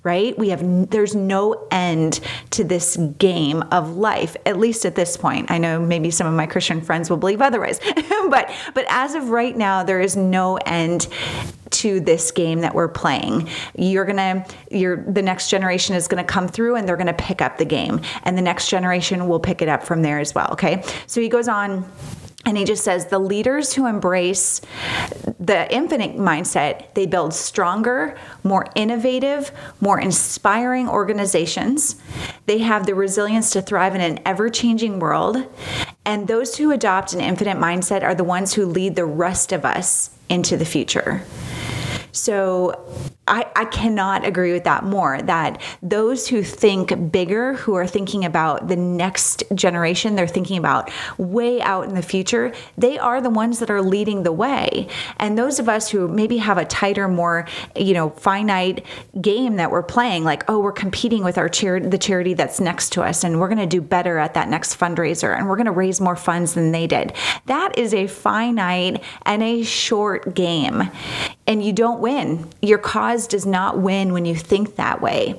right? 0.07 0.37
We 0.39 0.49
have 0.49 0.89
there's 0.89 1.15
no 1.15 1.67
end 1.69 2.21
to 2.51 2.63
this 2.63 2.95
game 3.19 3.61
of 3.73 3.97
life, 3.97 4.37
at 4.45 4.57
least 4.57 4.85
at 4.85 4.95
this 4.95 5.17
point. 5.17 5.51
I 5.51 5.57
know 5.57 5.81
maybe 5.81 6.11
some 6.11 6.25
of 6.25 6.33
my 6.33 6.45
Christian 6.47 6.79
friends 6.79 7.09
will 7.09 7.17
believe 7.17 7.41
otherwise, 7.41 7.79
but 8.29 8.49
but 8.73 8.85
as 8.87 9.15
of 9.15 9.31
right 9.31 9.55
now, 9.55 9.83
there 9.83 9.99
is 9.99 10.15
no 10.15 10.55
end 10.65 11.09
to 11.71 11.99
this 11.99 12.31
game 12.31 12.61
that 12.61 12.73
we're 12.73 12.87
playing. 12.87 13.49
You're 13.75 14.05
gonna, 14.05 14.45
you're 14.71 14.95
the 14.95 15.21
next 15.21 15.49
generation 15.49 15.93
is 15.93 16.07
gonna 16.07 16.23
come 16.23 16.47
through 16.47 16.77
and 16.77 16.87
they're 16.87 16.95
gonna 16.95 17.11
pick 17.11 17.41
up 17.41 17.57
the 17.57 17.65
game, 17.65 17.99
and 18.23 18.37
the 18.37 18.41
next 18.41 18.69
generation 18.69 19.27
will 19.27 19.41
pick 19.41 19.61
it 19.61 19.67
up 19.67 19.83
from 19.83 20.03
there 20.03 20.19
as 20.19 20.33
well. 20.33 20.47
Okay, 20.53 20.81
so 21.05 21.19
he 21.19 21.27
goes 21.27 21.49
on 21.49 21.85
and 22.47 22.57
he 22.57 22.63
just 22.63 22.85
says 22.85 23.07
the 23.07 23.19
leaders 23.19 23.73
who 23.73 23.85
embrace 23.87 24.61
the 25.37 25.69
infinite 25.69 26.15
mindset, 26.15 26.93
they 26.93 27.05
build 27.05 27.33
stronger, 27.33 28.17
more 28.41 28.67
innovative, 28.73 29.51
more 29.81 29.99
inspiring 29.99 30.87
organizations. 30.87 31.97
They 32.45 32.59
have 32.59 32.85
the 32.85 32.95
resilience 32.95 33.51
to 33.51 33.61
thrive 33.61 33.95
in 33.95 34.01
an 34.01 34.19
ever 34.25 34.49
changing 34.49 34.99
world. 34.99 35.45
And 36.05 36.29
those 36.29 36.55
who 36.55 36.71
adopt 36.71 37.11
an 37.11 37.19
infinite 37.19 37.57
mindset 37.57 38.01
are 38.01 38.15
the 38.15 38.23
ones 38.23 38.53
who 38.53 38.65
lead 38.65 38.95
the 38.95 39.05
rest 39.05 39.51
of 39.51 39.65
us 39.65 40.11
into 40.29 40.55
the 40.55 40.63
future. 40.63 41.25
So 42.17 42.85
I, 43.27 43.45
I 43.55 43.65
cannot 43.65 44.25
agree 44.25 44.53
with 44.53 44.63
that 44.63 44.83
more. 44.83 45.21
That 45.21 45.61
those 45.81 46.27
who 46.27 46.43
think 46.43 47.11
bigger, 47.11 47.53
who 47.53 47.75
are 47.75 47.87
thinking 47.87 48.25
about 48.25 48.67
the 48.67 48.75
next 48.75 49.43
generation, 49.53 50.15
they're 50.15 50.27
thinking 50.27 50.57
about 50.57 50.89
way 51.17 51.61
out 51.61 51.85
in 51.85 51.95
the 51.95 52.01
future, 52.01 52.53
they 52.77 52.97
are 52.97 53.21
the 53.21 53.29
ones 53.29 53.59
that 53.59 53.69
are 53.69 53.81
leading 53.81 54.23
the 54.23 54.31
way. 54.31 54.87
And 55.17 55.37
those 55.37 55.59
of 55.59 55.67
us 55.67 55.89
who 55.89 56.07
maybe 56.07 56.37
have 56.37 56.57
a 56.57 56.65
tighter, 56.65 57.07
more, 57.07 57.47
you 57.75 57.93
know, 57.93 58.09
finite 58.11 58.85
game 59.19 59.57
that 59.57 59.71
we're 59.71 59.83
playing, 59.83 60.23
like, 60.23 60.49
oh, 60.49 60.59
we're 60.59 60.71
competing 60.71 61.23
with 61.23 61.37
our 61.37 61.49
charity, 61.49 61.87
the 61.87 61.97
charity 61.97 62.33
that's 62.33 62.59
next 62.59 62.91
to 62.93 63.03
us, 63.03 63.23
and 63.23 63.39
we're 63.39 63.49
going 63.49 63.57
to 63.57 63.65
do 63.65 63.81
better 63.81 64.17
at 64.17 64.33
that 64.35 64.47
next 64.49 64.79
fundraiser, 64.79 65.37
and 65.37 65.47
we're 65.49 65.55
going 65.55 65.65
to 65.65 65.71
raise 65.71 65.99
more 65.99 66.15
funds 66.15 66.53
than 66.53 66.71
they 66.71 66.87
did. 66.87 67.13
That 67.45 67.77
is 67.77 67.93
a 67.93 68.07
finite 68.07 69.03
and 69.25 69.43
a 69.43 69.63
short 69.63 70.33
game. 70.33 70.89
And 71.45 71.63
you 71.63 71.71
don't 71.71 72.01
win. 72.07 72.47
Your 72.61 72.77
cause 72.77 73.27
does 73.27 73.45
not 73.45 73.79
win 73.79 74.13
when 74.13 74.23
you 74.23 74.33
think 74.33 74.77
that 74.77 75.01
way. 75.01 75.37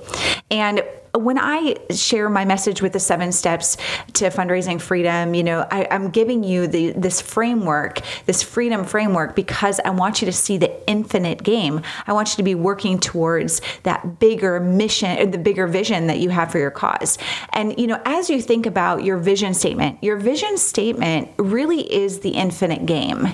And 0.50 0.82
when 1.14 1.38
I 1.38 1.76
share 1.90 2.28
my 2.28 2.44
message 2.44 2.82
with 2.82 2.92
the 2.92 3.00
seven 3.00 3.32
steps 3.32 3.78
to 4.12 4.26
fundraising 4.26 4.78
freedom, 4.78 5.34
you 5.34 5.42
know, 5.42 5.66
I, 5.70 5.84
am 5.90 6.10
giving 6.10 6.44
you 6.44 6.66
the 6.66 6.92
this 6.92 7.22
framework, 7.22 8.02
this 8.26 8.42
freedom 8.42 8.84
framework, 8.84 9.34
because 9.34 9.80
I 9.80 9.90
want 9.90 10.20
you 10.20 10.26
to 10.26 10.32
see 10.32 10.58
the 10.58 10.70
infinite 10.86 11.42
game. 11.42 11.80
I 12.06 12.12
want 12.12 12.28
you 12.28 12.36
to 12.36 12.42
be 12.42 12.54
working 12.54 13.00
towards 13.00 13.62
that 13.84 14.18
bigger 14.18 14.60
mission, 14.60 15.18
or 15.18 15.26
the 15.26 15.38
bigger 15.38 15.66
vision 15.66 16.06
that 16.08 16.18
you 16.18 16.28
have 16.28 16.52
for 16.52 16.58
your 16.58 16.70
cause. 16.70 17.16
And 17.54 17.78
you 17.78 17.86
know, 17.86 18.00
as 18.04 18.28
you 18.28 18.42
think 18.42 18.66
about 18.66 19.04
your 19.04 19.16
vision 19.16 19.54
statement, 19.54 20.04
your 20.04 20.18
vision 20.18 20.58
statement 20.58 21.30
really 21.38 21.80
is 21.92 22.20
the 22.20 22.30
infinite 22.30 22.84
game. 22.84 23.28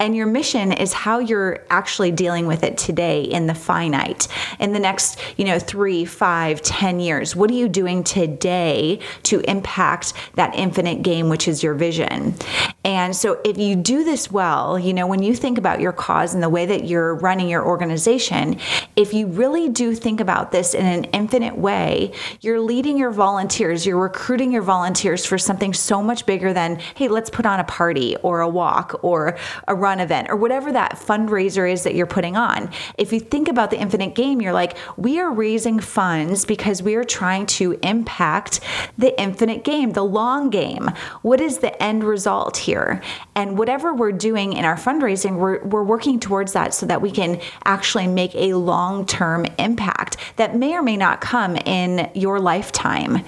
And 0.00 0.16
your 0.16 0.26
mission 0.26 0.72
is 0.72 0.94
how 0.94 1.18
you're 1.18 1.58
actually 1.68 2.10
dealing 2.10 2.46
with 2.46 2.64
it 2.64 2.78
today 2.78 3.22
in 3.22 3.46
the 3.46 3.54
finite. 3.54 4.28
In 4.58 4.72
the 4.72 4.80
next, 4.80 5.20
you 5.36 5.44
know, 5.44 5.58
three, 5.58 6.06
five, 6.06 6.62
ten 6.62 7.00
years, 7.00 7.36
what 7.36 7.50
are 7.50 7.54
you 7.54 7.68
doing 7.68 8.02
today 8.02 8.98
to 9.24 9.40
impact 9.40 10.14
that 10.36 10.54
infinite 10.54 11.02
game, 11.02 11.28
which 11.28 11.46
is 11.46 11.62
your 11.62 11.74
vision? 11.74 12.34
And 12.82 13.14
so 13.14 13.38
if 13.44 13.58
you 13.58 13.76
do 13.76 14.02
this 14.02 14.30
well, 14.30 14.78
you 14.78 14.94
know, 14.94 15.06
when 15.06 15.22
you 15.22 15.34
think 15.34 15.58
about 15.58 15.80
your 15.80 15.92
cause 15.92 16.32
and 16.32 16.42
the 16.42 16.48
way 16.48 16.64
that 16.64 16.86
you're 16.86 17.16
running 17.16 17.50
your 17.50 17.64
organization, 17.66 18.58
if 18.96 19.12
you 19.12 19.26
really 19.26 19.68
do 19.68 19.94
think 19.94 20.18
about 20.18 20.50
this 20.50 20.72
in 20.72 20.86
an 20.86 21.04
infinite 21.04 21.58
way, 21.58 22.12
you're 22.40 22.60
leading 22.60 22.96
your 22.96 23.10
volunteers, 23.10 23.84
you're 23.84 23.98
recruiting 23.98 24.50
your 24.50 24.62
volunteers 24.62 25.26
for 25.26 25.36
something 25.36 25.74
so 25.74 26.02
much 26.02 26.24
bigger 26.24 26.54
than, 26.54 26.78
hey, 26.94 27.08
let's 27.08 27.28
put 27.28 27.44
on 27.44 27.60
a 27.60 27.64
party 27.64 28.16
or 28.22 28.40
a 28.40 28.48
walk 28.48 28.98
or 29.02 29.36
a 29.68 29.74
run 29.74 29.89
run 29.90 29.98
event 29.98 30.30
or 30.30 30.36
whatever 30.36 30.70
that 30.70 30.92
fundraiser 30.92 31.70
is 31.70 31.82
that 31.82 31.96
you're 31.96 32.06
putting 32.06 32.36
on. 32.36 32.70
If 32.96 33.12
you 33.12 33.18
think 33.18 33.48
about 33.48 33.70
the 33.70 33.80
infinite 33.80 34.14
game, 34.14 34.40
you're 34.40 34.52
like, 34.52 34.76
we 34.96 35.18
are 35.18 35.32
raising 35.32 35.80
funds 35.80 36.44
because 36.44 36.80
we 36.80 36.94
are 36.94 37.02
trying 37.02 37.46
to 37.58 37.72
impact 37.82 38.60
the 38.96 39.20
infinite 39.20 39.64
game, 39.64 39.92
the 39.92 40.04
long 40.04 40.48
game. 40.48 40.90
What 41.22 41.40
is 41.40 41.58
the 41.58 41.72
end 41.82 42.04
result 42.04 42.56
here? 42.56 43.02
And 43.34 43.58
whatever 43.58 43.92
we're 43.92 44.12
doing 44.12 44.52
in 44.52 44.64
our 44.64 44.76
fundraising, 44.76 45.38
we're, 45.38 45.64
we're 45.64 45.82
working 45.82 46.20
towards 46.20 46.52
that 46.52 46.72
so 46.72 46.86
that 46.86 47.02
we 47.02 47.10
can 47.10 47.40
actually 47.64 48.06
make 48.06 48.34
a 48.36 48.54
long 48.54 49.06
term 49.06 49.46
impact 49.58 50.18
that 50.36 50.54
may 50.54 50.74
or 50.74 50.82
may 50.82 50.96
not 50.96 51.20
come 51.20 51.56
in 51.56 52.08
your 52.14 52.38
lifetime. 52.38 53.24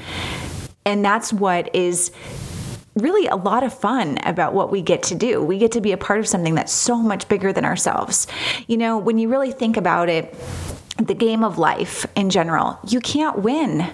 And 0.84 1.04
that's 1.04 1.32
what 1.32 1.74
is 1.74 2.12
really 2.94 3.26
a 3.26 3.36
lot 3.36 3.62
of 3.62 3.72
fun 3.72 4.18
about 4.24 4.52
what 4.52 4.70
we 4.70 4.82
get 4.82 5.02
to 5.04 5.14
do. 5.14 5.42
We 5.42 5.58
get 5.58 5.72
to 5.72 5.80
be 5.80 5.92
a 5.92 5.96
part 5.96 6.20
of 6.20 6.26
something 6.26 6.54
that's 6.54 6.72
so 6.72 6.96
much 6.96 7.28
bigger 7.28 7.52
than 7.52 7.64
ourselves. 7.64 8.26
You 8.66 8.76
know, 8.76 8.98
when 8.98 9.18
you 9.18 9.28
really 9.28 9.52
think 9.52 9.76
about 9.76 10.08
it, 10.08 10.34
the 10.98 11.14
game 11.14 11.42
of 11.42 11.58
life 11.58 12.06
in 12.14 12.28
general, 12.28 12.78
you 12.86 13.00
can't 13.00 13.38
win. 13.38 13.90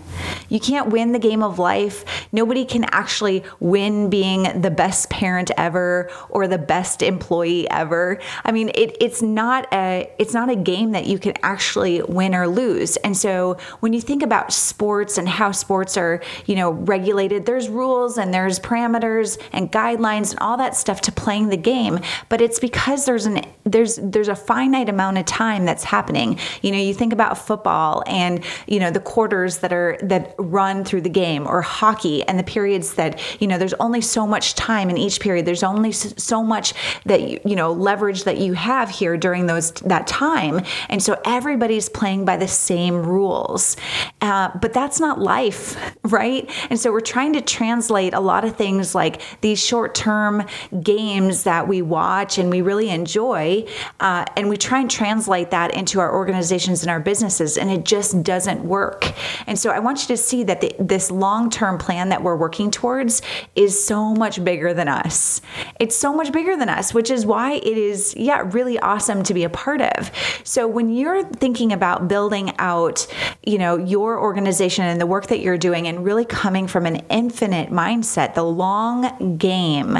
You 0.49 0.59
can't 0.59 0.88
win 0.88 1.12
the 1.12 1.19
game 1.19 1.43
of 1.43 1.59
life. 1.59 2.05
Nobody 2.33 2.64
can 2.64 2.85
actually 2.90 3.45
win 3.61 4.11
being 4.11 4.61
the 4.61 4.71
best 4.71 5.09
parent 5.09 5.50
ever 5.57 6.11
or 6.28 6.49
the 6.49 6.59
best 6.59 7.02
employee 7.02 7.71
ever. 7.71 8.21
I 8.45 8.52
mean, 8.52 8.71
it, 8.75 8.97
it's 9.00 9.23
not 9.23 9.73
a 9.73 10.11
it's 10.19 10.35
not 10.35 10.50
a 10.50 10.57
game 10.57 10.93
that 10.93 11.07
you 11.07 11.19
can 11.19 11.35
actually 11.43 12.02
win 12.02 12.35
or 12.35 12.49
lose. 12.49 12.97
And 12.99 13.17
so 13.17 13.59
when 13.81 13.93
you 13.93 14.00
think 14.00 14.23
about 14.23 14.52
sports 14.52 15.19
and 15.19 15.28
how 15.28 15.52
sports 15.52 15.97
are, 15.97 16.21
you 16.47 16.57
know, 16.57 16.73
regulated, 16.73 17.47
there's 17.47 17.69
rules 17.69 18.19
and 18.19 18.35
there's 18.35 18.59
parameters 18.59 19.40
and 19.52 19.71
guidelines 19.71 20.31
and 20.31 20.40
all 20.40 20.57
that 20.57 20.75
stuff 20.75 21.00
to 21.02 21.12
playing 21.12 21.50
the 21.50 21.57
game. 21.57 22.00
But 22.28 22.40
it's 22.40 22.59
because 22.59 23.07
there's 23.07 23.26
an 23.26 23.43
there's 23.64 24.00
there's 24.02 24.28
a 24.28 24.37
finite 24.37 24.88
amount 24.88 25.19
of 25.19 25.26
time 25.26 25.64
that's 25.64 25.85
happening. 25.85 26.38
You 26.62 26.73
know, 26.73 26.88
you 26.88 26.95
think 26.95 27.12
about 27.12 27.38
football 27.38 28.02
and 28.07 28.45
you 28.66 28.80
know 28.80 28.90
the 28.90 29.00
quarters 29.00 29.59
that 29.59 29.73
are 29.73 29.99
that 30.02 30.35
run 30.38 30.85
through 30.85 31.02
the 31.02 31.11
game 31.11 31.47
or 31.47 31.62
hockey 31.62 32.23
and 32.25 32.38
the 32.38 32.42
periods 32.45 32.95
that 32.95 33.21
you 33.40 33.47
know 33.47 33.59
there's 33.59 33.75
only 33.75 34.00
so 34.00 34.26
much 34.26 34.54
time 34.54 34.90
in 34.90 34.97
each 34.97 35.21
period. 35.21 35.47
There's 35.47 35.62
only 35.62 35.92
so 35.92 36.42
much 36.42 36.75
that 37.04 37.47
you, 37.47 37.57
know 37.57 37.73
leverage 37.73 38.25
that 38.25 38.38
you 38.38 38.52
have 38.54 38.88
here 38.88 39.16
during 39.16 39.47
those 39.47 39.73
that 39.73 40.07
time. 40.07 40.64
And 40.88 41.02
so 41.02 41.21
everybody's 41.25 41.88
playing 41.88 42.25
by 42.25 42.37
the 42.37 42.49
same 42.49 43.02
rules. 43.02 43.76
Uh, 44.21 44.50
but 44.61 44.73
that's 44.73 45.00
not 45.00 45.21
life 45.21 45.76
right? 46.04 46.50
And 46.71 46.78
so 46.78 46.92
we're 46.92 47.00
trying 47.00 47.33
to 47.35 47.40
translate 47.40 48.14
a 48.14 48.21
lot 48.21 48.45
of 48.45 48.57
things 48.57 48.95
like 48.95 49.21
these 49.40 49.64
short-term 49.64 50.45
games 50.83 51.45
that 51.45 51.68
we 51.68 51.83
watch 51.83 52.38
and 52.38 52.50
we 52.50 52.61
really 52.61 52.88
enjoy 52.90 53.66
uh, 54.00 54.25
and 54.37 54.49
we 54.49 54.57
try 54.57 54.80
and 54.80 54.90
translate 54.90 55.50
that 55.50 55.75
into 55.75 56.00
our 56.00 56.12
organizations 56.12 56.77
in 56.82 56.88
our 56.88 57.00
businesses, 57.00 57.58
and 57.58 57.70
it 57.70 57.85
just 57.85 58.23
doesn't 58.23 58.64
work. 58.64 59.12
And 59.47 59.58
so 59.58 59.70
I 59.70 59.78
want 59.78 60.02
you 60.02 60.08
to 60.08 60.16
see 60.16 60.44
that 60.44 60.61
the, 60.61 60.75
this 60.78 61.11
long 61.11 61.50
term 61.50 61.78
plan 61.78 62.08
that 62.11 62.23
we're 62.23 62.37
working 62.37 62.70
towards 62.70 63.23
is 63.54 63.82
so 63.82 64.14
much 64.14 64.42
bigger 64.42 64.75
than 64.75 64.88
us. 64.88 65.40
It's 65.80 65.97
so 65.97 66.12
much 66.12 66.32
bigger 66.32 66.56
than 66.56 66.68
us, 66.68 66.92
which 66.94 67.11
is 67.11 67.26
why 67.26 67.54
it 67.54 67.78
is, 67.78 68.14
yeah, 68.16 68.42
really 68.52 68.78
awesome 68.78 69.23
to 69.25 69.35
be 69.35 69.44
a 69.44 69.50
part 69.50 69.80
of. 69.80 70.11
So 70.44 70.66
when 70.66 70.90
you're 70.90 71.25
thinking 71.25 71.73
about 71.73 72.08
building 72.08 72.52
out, 72.58 73.06
you 73.44 73.58
know, 73.58 73.76
your 73.76 74.20
organization 74.20 74.85
and 74.85 75.00
the 75.00 75.06
work 75.06 75.28
that 75.28 75.40
you're 75.40 75.58
doing 75.58 75.87
and 75.87 76.04
really 76.04 76.25
coming 76.25 76.66
from 76.66 76.87
an 76.87 76.97
infinite 77.11 77.70
mindset, 77.70 78.35
the 78.35 78.44
long 78.44 79.37
game, 79.38 79.99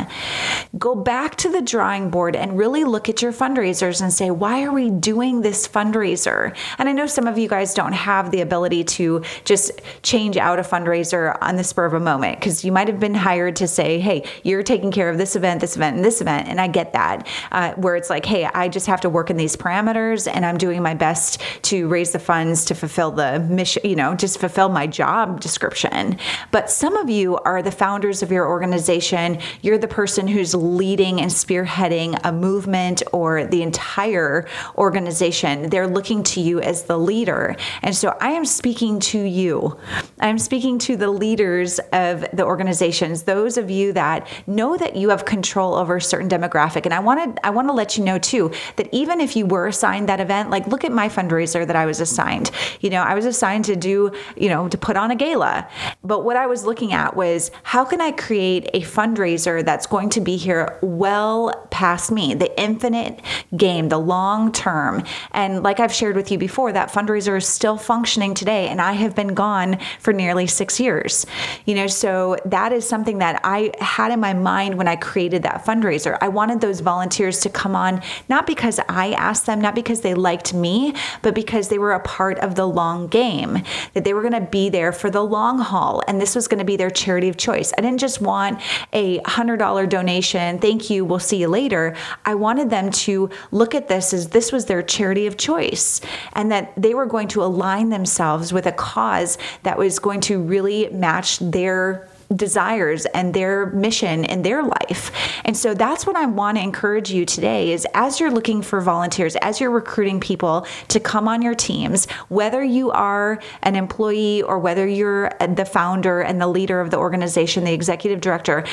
go 0.77 0.95
back 0.95 1.37
to 1.37 1.49
the 1.49 1.63
drawing 1.63 2.11
board 2.11 2.37
and 2.37 2.59
really 2.59 2.85
look 2.85 3.09
at 3.09 3.23
your 3.23 3.33
fundraisers 3.33 4.03
and 4.03 4.13
say, 4.13 4.31
why 4.31 4.63
are 4.65 4.73
we 4.73 4.91
doing 4.91 5.41
this 5.41 5.67
fundraiser? 5.67 6.55
And 6.79 6.89
I 6.89 6.93
know 6.93 7.07
some 7.07 7.27
of 7.27 7.39
you 7.39 7.49
guys 7.49 7.73
don't 7.73 7.93
have 7.93 8.31
the 8.31 8.43
ability 8.43 8.85
to 8.85 9.23
just 9.45 9.81
change 10.03 10.37
out 10.37 10.59
a 10.59 10.63
fundraiser 10.63 11.39
on 11.41 11.57
the 11.57 11.65
spur 11.65 11.87
of 11.87 11.95
a 11.95 12.01
moment 12.01 12.39
because 12.39 12.65
you 12.65 12.73
might 12.73 12.89
have 12.89 13.01
been 13.01 13.15
hired 13.15 13.57
to 13.57 13.69
say, 13.69 13.99
hey, 13.99 14.25
you're 14.43 14.63
taking 14.63 14.91
care 14.91 15.09
of 15.09 15.17
this 15.17 15.37
event, 15.37 15.61
this 15.61 15.77
event, 15.77 15.97
and 15.97 16.05
this 16.05 16.21
event. 16.21 16.49
And 16.49 16.61
I 16.61 16.69
get 16.69 16.93
that, 16.93 17.27
uh, 17.51 17.73
where 17.75 17.97
it's 17.97 18.11
like, 18.11 18.27
hey, 18.27 18.45
I 18.45 18.69
just 18.69 18.87
have 18.87 19.01
to 19.03 19.09
work 19.09 19.31
in 19.31 19.37
these 19.39 19.57
parameters 19.57 20.31
and 20.31 20.45
I'm 20.45 20.59
doing 20.59 20.83
my 20.83 20.95
best 20.95 21.41
to 21.63 21.89
raise 21.89 22.13
the 22.13 22.19
funds 22.19 22.67
to 22.67 22.75
fulfill 22.75 23.11
the 23.11 23.41
mission, 23.41 23.83
you 23.85 23.97
know, 23.97 24.15
just 24.15 24.39
fulfill 24.39 24.69
my 24.69 24.87
job 24.87 25.41
description. 25.41 26.19
But 26.51 26.71
some 26.71 26.97
of 26.97 27.09
you 27.09 27.39
are 27.39 27.63
the 27.63 27.71
founders 27.71 28.23
of 28.23 28.31
your 28.31 28.47
organization. 28.47 29.39
You're 29.63 29.79
the 29.79 29.89
person 29.89 30.29
who's 30.29 30.58
leading 30.59 31.21
and 31.21 31.31
spearheading 31.31 32.19
a 32.25 32.33
movement 32.33 33.03
or 33.13 33.45
the 33.45 33.63
entire 33.63 34.47
organization. 34.77 35.71
They're 35.71 35.87
looking 35.87 36.23
to 36.25 36.41
you 36.41 36.61
as 36.61 36.85
the 36.85 36.99
leader. 36.99 37.57
And 37.83 37.95
so 37.95 38.17
I 38.21 38.31
am 38.31 38.45
speaking 38.45 39.01
to 39.01 39.19
you. 39.19 39.79
I'm 40.21 40.39
speaking 40.39 40.79
to 40.81 40.97
the 40.97 41.09
leaders 41.09 41.79
of 41.93 42.27
the 42.33 42.45
organizations, 42.45 43.23
those 43.23 43.57
of 43.57 43.71
you 43.71 43.93
that 43.93 44.27
know 44.47 44.77
that 44.77 44.97
you 44.97 45.11
have 45.11 45.25
control 45.25 45.75
over 45.75 45.97
a 45.97 46.01
certain 46.01 46.29
demographic. 46.29 46.85
And 46.85 46.95
I 46.95 47.01
want 47.01 47.37
to 47.37 47.47
I 47.47 47.51
want 47.51 47.69
to 47.69 47.73
let 47.73 47.97
you 47.97 48.05
know 48.05 48.19
too 48.19 48.53
that 48.77 48.89
even 48.93 49.21
if 49.21 49.37
you 49.37 49.47
were 49.47 49.67
assigned 49.69 50.09
that 50.09 50.21
event, 50.21 50.51
like 50.51 50.67
look 50.67 50.85
at 50.85 50.93
my 50.93 51.09
fundraiser 51.09 51.67
that 51.67 51.77
I 51.77 51.87
was 51.87 52.01
assigned. 52.01 52.51
You 52.81 52.91
know, 52.91 53.03
I 53.03 53.15
was 53.15 53.25
assigned 53.25 53.65
to 53.67 53.77
do, 53.77 54.13
you 54.37 54.49
know, 54.49 54.69
to 54.69 54.79
put 54.79 54.97
on 54.97 55.11
a 55.11 55.17
gala. 55.17 55.69
But 56.03 56.25
what 56.25 56.37
I 56.37 56.47
was 56.47 56.65
looking 56.65 56.93
at 56.93 57.17
was 57.17 57.51
how 57.63 57.85
can 57.85 58.01
I 58.01 58.13
create 58.13 58.69
a 58.75 58.81
fundraiser 58.81 59.65
that's 59.65 59.87
going 59.87 60.11
to 60.11 60.21
be 60.21 60.37
here 60.37 60.48
well 60.83 61.67
past 61.71 62.11
me, 62.11 62.35
the 62.35 62.61
infinite 62.61 63.21
game, 63.57 63.89
the 63.89 63.99
long 63.99 64.53
term. 64.53 65.03
And 65.33 65.63
like 65.63 65.81
I've 65.81 65.93
shared 65.93 66.17
with 66.17 66.31
you 66.31 66.39
before, 66.39 66.59
before, 66.59 66.73
that 66.73 66.91
fundraiser 66.91 67.37
is 67.37 67.47
still 67.47 67.77
functioning 67.77 68.35
today, 68.35 68.69
and 68.69 68.81
I 68.81 68.95
have 68.95 69.15
been 69.15 69.35
gone 69.35 69.79
for 70.01 70.13
nearly 70.13 70.47
six 70.47 70.81
years. 70.81 71.27
You 71.67 71.75
know, 71.75 71.87
so 71.87 72.37
that 72.47 72.73
is 72.73 72.89
something 72.89 73.19
that 73.19 73.41
I 73.45 73.71
had 73.81 74.11
in 74.11 74.19
my 74.19 74.33
mind 74.33 74.77
when 74.77 74.89
I 74.89 74.97
created 74.97 75.43
that 75.45 75.65
fundraiser. 75.65 76.19
I 76.21 76.29
wanted 76.29 76.61
those 76.61 76.81
volunteers 76.81 77.41
to 77.41 77.51
come 77.51 77.77
on, 77.77 78.03
not 78.29 78.47
because 78.47 78.81
I 78.89 79.13
asked 79.13 79.47
them, 79.47 79.61
not 79.61 79.75
because 79.75 80.01
they 80.01 80.15
liked 80.15 80.53
me, 80.55 80.95
but 81.23 81.35
because 81.35 81.69
they 81.69 81.79
were 81.79 81.93
a 81.93 82.01
part 82.01 82.39
of 82.39 82.55
the 82.55 82.67
long 82.67 83.07
game, 83.07 83.63
that 83.93 84.05
they 84.05 84.15
were 84.15 84.23
going 84.23 84.33
to 84.33 84.51
be 84.51 84.69
there 84.71 84.91
for 84.91 85.11
the 85.11 85.23
long 85.23 85.59
haul, 85.59 86.03
and 86.09 86.21
this 86.21 86.35
was 86.35 86.49
going 86.49 86.59
to 86.59 86.65
be 86.65 86.77
their 86.77 86.91
charity 86.91 87.29
of 87.29 87.37
choice. 87.37 87.73
I 87.79 87.83
didn't 87.83 88.01
just 88.01 88.21
want 88.21 88.61
a 88.93 89.21
$100 89.21 89.89
donation, 89.89 90.38
thank 90.61 90.91
you, 90.91 91.05
we'll 91.05 91.19
see 91.19 91.39
you 91.39 91.49
later. 91.49 91.95
I 92.25 92.35
wanted 92.35 92.71
them 92.71 92.91
to 92.91 93.31
look 93.51 93.75
at 93.75 93.89
this 93.89 94.13
as 94.13 94.29
this 94.29 94.53
was 94.53 94.67
their 94.67 94.83
charity 94.83 95.27
of 95.27 95.37
choice 95.37 96.01
and 96.33 96.51
that 96.53 96.73
they 96.77 96.95
were 96.95 97.07
going 97.07 97.29
to 97.29 97.43
align 97.43 97.91
themselves 97.91 98.53
with 98.53 98.67
a 98.67 98.73
cause 98.73 99.39
that 99.63 99.79
was 99.79 99.99
going 99.99 100.21
to 100.23 100.41
really 100.41 100.89
match 100.91 101.39
their 101.39 102.09
desires 102.35 103.07
and 103.07 103.33
their 103.33 103.67
mission 103.67 104.25
in 104.25 104.43
their 104.43 104.63
life. 104.63 105.11
And 105.45 105.57
so 105.57 105.75
that's 105.75 106.07
what 106.07 106.17
I 106.17 106.27
want 106.27 106.59
to 106.59 106.63
encourage 106.63 107.11
you 107.11 107.25
today 107.25 107.73
is 107.73 107.87
as 107.95 108.21
you're 108.21 108.31
looking 108.31 108.63
for 108.63 108.81
volunteers, 108.81 109.37
as 109.37 109.61
you're 109.61 109.71
recruiting 109.71 110.21
people 110.21 110.67
to 110.89 111.01
come 111.01 111.27
on 111.27 111.43
your 111.43 111.55
teams, 111.55 112.07
whether 112.29 112.63
you 112.63 112.91
are 112.91 113.41
an 113.63 113.77
employee 113.77 114.43
or 114.43 114.59
whether 114.59 114.87
you're 114.87 115.33
the 115.41 115.65
founder 115.65 116.21
and 116.21 116.41
the 116.41 116.47
leader 116.47 116.81
of 116.81 116.91
the 116.91 116.99
organization, 116.99 117.65
the 117.65 117.73
executive 117.73 118.21
director, 118.21 118.65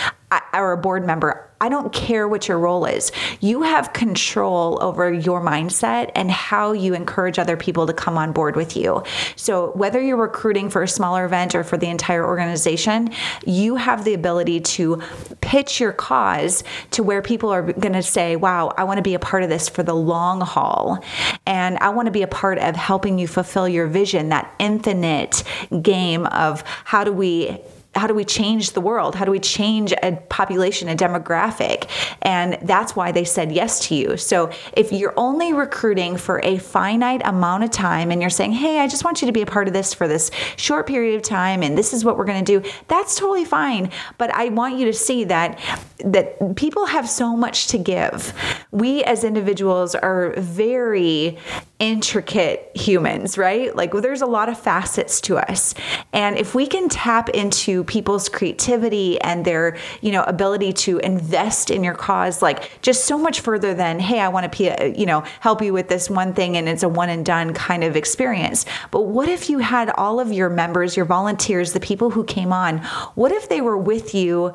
or 0.54 0.72
a 0.72 0.78
board 0.78 1.06
member, 1.06 1.50
I 1.62 1.70
don't 1.70 1.94
care 1.94 2.28
what 2.28 2.48
your 2.48 2.60
role 2.60 2.86
is. 2.86 3.12
You 3.40 3.64
have 3.64 3.94
control 3.94 4.78
over 4.84 5.12
your 5.12 5.42
mindset 5.42 6.12
and 6.14 6.30
how 6.30 6.74
you 6.74 6.94
encourage 6.94 7.40
other 7.40 7.56
people 7.56 7.88
to 7.88 7.94
come 7.94 8.18
on 8.18 8.34
board 8.34 8.56
with 8.56 8.76
you. 8.76 9.04
So, 9.36 9.72
whether 9.72 10.02
you're 10.02 10.18
recruiting 10.18 10.70
for 10.70 10.84
a 10.84 10.88
smaller 10.88 11.26
event 11.26 11.56
or 11.56 11.64
for 11.64 11.78
the 11.78 11.88
entire 11.88 12.26
organization, 12.26 13.12
you 13.46 13.78
have 13.78 14.04
the 14.04 14.14
ability 14.14 14.60
to 14.62 15.02
pitch 15.42 15.80
your 15.80 15.94
cause 15.94 16.64
to 16.92 17.04
where 17.04 17.22
people 17.22 17.50
are 17.50 17.62
going 17.62 17.94
to 17.94 18.04
say, 18.04 18.36
Wow, 18.36 18.74
I 18.78 18.84
want 18.84 18.98
to 18.98 19.04
be 19.04 19.14
a 19.14 19.20
part 19.20 19.44
of 19.44 19.50
this 19.50 19.70
for 19.70 19.82
the 19.82 19.96
long 19.96 20.42
haul. 20.42 21.04
And 21.46 21.78
I 21.78 21.90
want 21.90 22.08
to 22.08 22.12
be 22.12 22.22
a 22.22 22.28
part 22.28 22.58
of 22.60 22.76
helping 22.76 23.18
you 23.18 23.28
fulfill 23.28 23.68
your 23.68 23.88
vision, 23.88 24.30
that 24.30 24.54
infinite 24.60 25.44
game 25.82 26.26
of 26.28 26.64
how 26.84 27.04
do 27.04 27.14
we 27.14 27.62
how 27.96 28.08
do 28.08 28.14
we 28.14 28.26
change 28.26 28.72
the 28.72 28.82
world? 28.82 29.16
How 29.16 29.24
do 29.24 29.32
we 29.32 29.40
change 29.40 29.94
a 30.04 30.18
population, 30.30 30.90
a 30.90 30.96
demographic? 30.96 31.90
And 32.22 32.58
that's 32.62 32.96
why 32.96 33.12
they 33.12 33.24
said 33.24 33.52
yes 33.52 33.88
to 33.88 33.96
you. 33.96 34.18
So 34.18 34.52
if 34.74 34.92
you're 34.92 35.14
only 35.16 35.54
recruiting 35.54 36.18
for 36.18 36.42
a 36.44 36.58
finite 36.58 37.22
amount 37.24 37.64
of 37.64 37.72
time 37.72 38.12
and 38.12 38.20
you're 38.20 38.30
saying, 38.30 38.52
hey, 38.52 38.80
I 38.80 38.88
just 38.88 39.06
want 39.06 39.22
you 39.22 39.28
to 39.28 39.32
be 39.32 39.42
a 39.42 39.46
part 39.46 39.68
of 39.68 39.74
this 39.74 39.94
for 39.94 40.08
this 40.08 40.30
short 40.58 40.88
period 40.88 41.16
of 41.16 41.22
time 41.22 41.64
and 41.64 41.78
this 41.78 41.94
is 41.94 42.04
what 42.04 42.18
we're 42.18 42.26
going 42.26 42.44
to 42.44 42.60
do, 42.60 42.70
that's 42.88 43.16
totally 43.16 43.46
fine. 43.46 43.92
But 44.18 44.34
I 44.34 44.50
want 44.50 44.78
you 44.78 44.86
to 44.86 44.94
see 44.94 45.24
that 45.26 45.60
that 46.00 46.56
people 46.58 46.86
have 46.86 47.10
so 47.10 47.36
much 47.38 47.68
to 47.68 47.78
give. 47.78 48.34
We 48.72 49.04
as 49.06 49.24
individuals 49.24 49.96
are 49.96 50.34
very 50.38 51.38
intricate 51.80 52.72
humans, 52.74 53.38
right? 53.38 53.76
Like 53.76 53.94
well, 53.94 54.02
there's 54.02 54.22
a 54.22 54.26
lot 54.26 54.48
of 54.48 54.58
facets 54.58 55.20
to 55.22 55.38
us. 55.38 55.74
And 56.14 56.38
if 56.38 56.56
we 56.56 56.68
can 56.68 56.88
tap 56.88 57.30
into 57.30 57.84
people's 57.84 58.30
creativity 58.30 59.20
and 59.20 59.44
their, 59.44 59.78
you 60.02 60.12
know, 60.12 60.24
ability 60.24 60.72
to 60.74 61.00
invest 61.00 61.72
in 61.72 61.84
your 61.84 61.94
cause 61.94 62.42
like 62.42 62.82
just 62.82 63.06
so 63.06 63.18
much 63.18 63.42
further 63.42 63.74
than, 63.74 64.00
hey, 64.00 64.22
I 64.22 64.30
want 64.30 64.52
to 64.52 64.70
uh, 64.70 64.86
you 64.86 65.06
know, 65.06 65.22
help 65.42 65.62
you 65.62 65.74
with 65.74 65.90
this 65.90 66.10
one 66.10 66.34
thing 66.34 66.56
and 66.56 66.70
it's 66.70 66.84
a 66.84 66.90
one 66.90 67.10
and 67.10 67.26
done 67.26 67.54
kind 67.54 67.84
of 67.84 67.98
experience. 67.98 68.66
But 68.92 69.02
what 69.02 69.28
if 69.28 69.50
you 69.50 69.60
had 69.60 69.90
all 69.90 70.22
of 70.22 70.32
your 70.32 70.50
members, 70.50 70.96
your 70.96 71.06
volunteers, 71.06 71.74
the 71.74 71.82
people 71.82 72.10
who 72.10 72.24
came 72.24 72.54
on, 72.54 72.78
what 73.16 73.34
if 73.34 73.50
they 73.50 73.60
were 73.60 73.78
with 73.78 74.16
you 74.16 74.54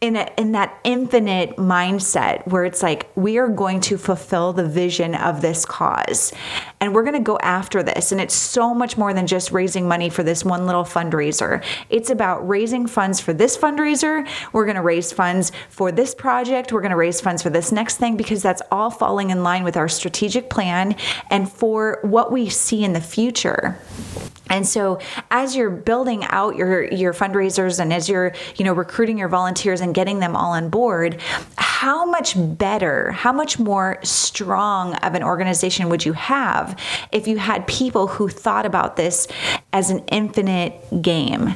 in 0.00 0.14
a, 0.14 0.30
in 0.38 0.52
that 0.52 0.78
infinite 0.84 1.56
mindset 1.56 2.46
where 2.46 2.64
it's 2.64 2.82
like 2.82 3.10
we 3.16 3.38
are 3.38 3.48
going 3.48 3.80
to 3.80 3.98
fulfill 3.98 4.52
the 4.52 4.66
vision 4.66 5.16
of 5.16 5.40
this 5.40 5.64
cause 5.64 6.32
and 6.80 6.94
we're 6.94 7.02
going 7.02 7.14
to 7.14 7.20
go 7.20 7.38
after 7.42 7.82
this. 7.82 8.12
And 8.12 8.20
it's 8.20 8.34
so 8.34 8.74
much 8.74 8.96
more 8.96 9.12
than 9.12 9.26
just 9.26 9.52
raising 9.52 9.86
money 9.86 10.08
for 10.08 10.22
this 10.22 10.44
one 10.44 10.66
little 10.66 10.84
fundraiser. 10.84 11.62
It's 11.88 12.10
about 12.10 12.46
raising 12.46 12.86
funds 12.86 13.20
for 13.20 13.32
this 13.32 13.56
fundraiser. 13.56 14.28
We're 14.52 14.64
going 14.64 14.76
to 14.76 14.82
raise 14.82 15.12
funds 15.12 15.52
for 15.68 15.92
this 15.92 16.14
project. 16.14 16.72
We're 16.72 16.82
going 16.82 16.90
to 16.90 16.96
raise 16.96 17.20
funds 17.20 17.42
for 17.42 17.50
this 17.50 17.72
next 17.72 17.96
thing 17.96 18.16
because 18.16 18.42
that's 18.42 18.62
all 18.70 18.90
falling 18.90 19.30
in 19.30 19.42
line 19.42 19.64
with 19.64 19.76
our 19.76 19.88
strategic 19.88 20.50
plan 20.50 20.96
and 21.30 21.50
for 21.50 21.98
what 22.02 22.32
we 22.32 22.48
see 22.48 22.84
in 22.84 22.92
the 22.92 23.00
future. 23.00 23.78
And 24.50 24.66
so 24.66 24.98
as 25.30 25.56
you're 25.56 25.70
building 25.70 26.24
out 26.24 26.56
your 26.56 26.84
your 26.92 27.14
fundraisers 27.14 27.80
and 27.80 27.92
as 27.92 28.08
you're, 28.08 28.34
you 28.56 28.64
know, 28.64 28.72
recruiting 28.72 29.16
your 29.16 29.28
volunteers 29.28 29.80
and 29.80 29.94
getting 29.94 30.18
them 30.18 30.36
all 30.36 30.52
on 30.52 30.68
board, 30.68 31.20
how 31.56 32.04
much 32.04 32.34
better, 32.36 33.12
how 33.12 33.32
much 33.32 33.58
more 33.58 33.98
strong 34.02 34.94
of 34.96 35.14
an 35.14 35.22
organization 35.22 35.88
would 35.88 36.04
you 36.04 36.12
have 36.12 36.78
if 37.12 37.26
you 37.26 37.38
had 37.38 37.66
people 37.66 38.06
who 38.06 38.28
thought 38.28 38.66
about 38.66 38.96
this 38.96 39.26
as 39.72 39.90
an 39.90 40.00
infinite 40.08 40.74
game? 41.00 41.54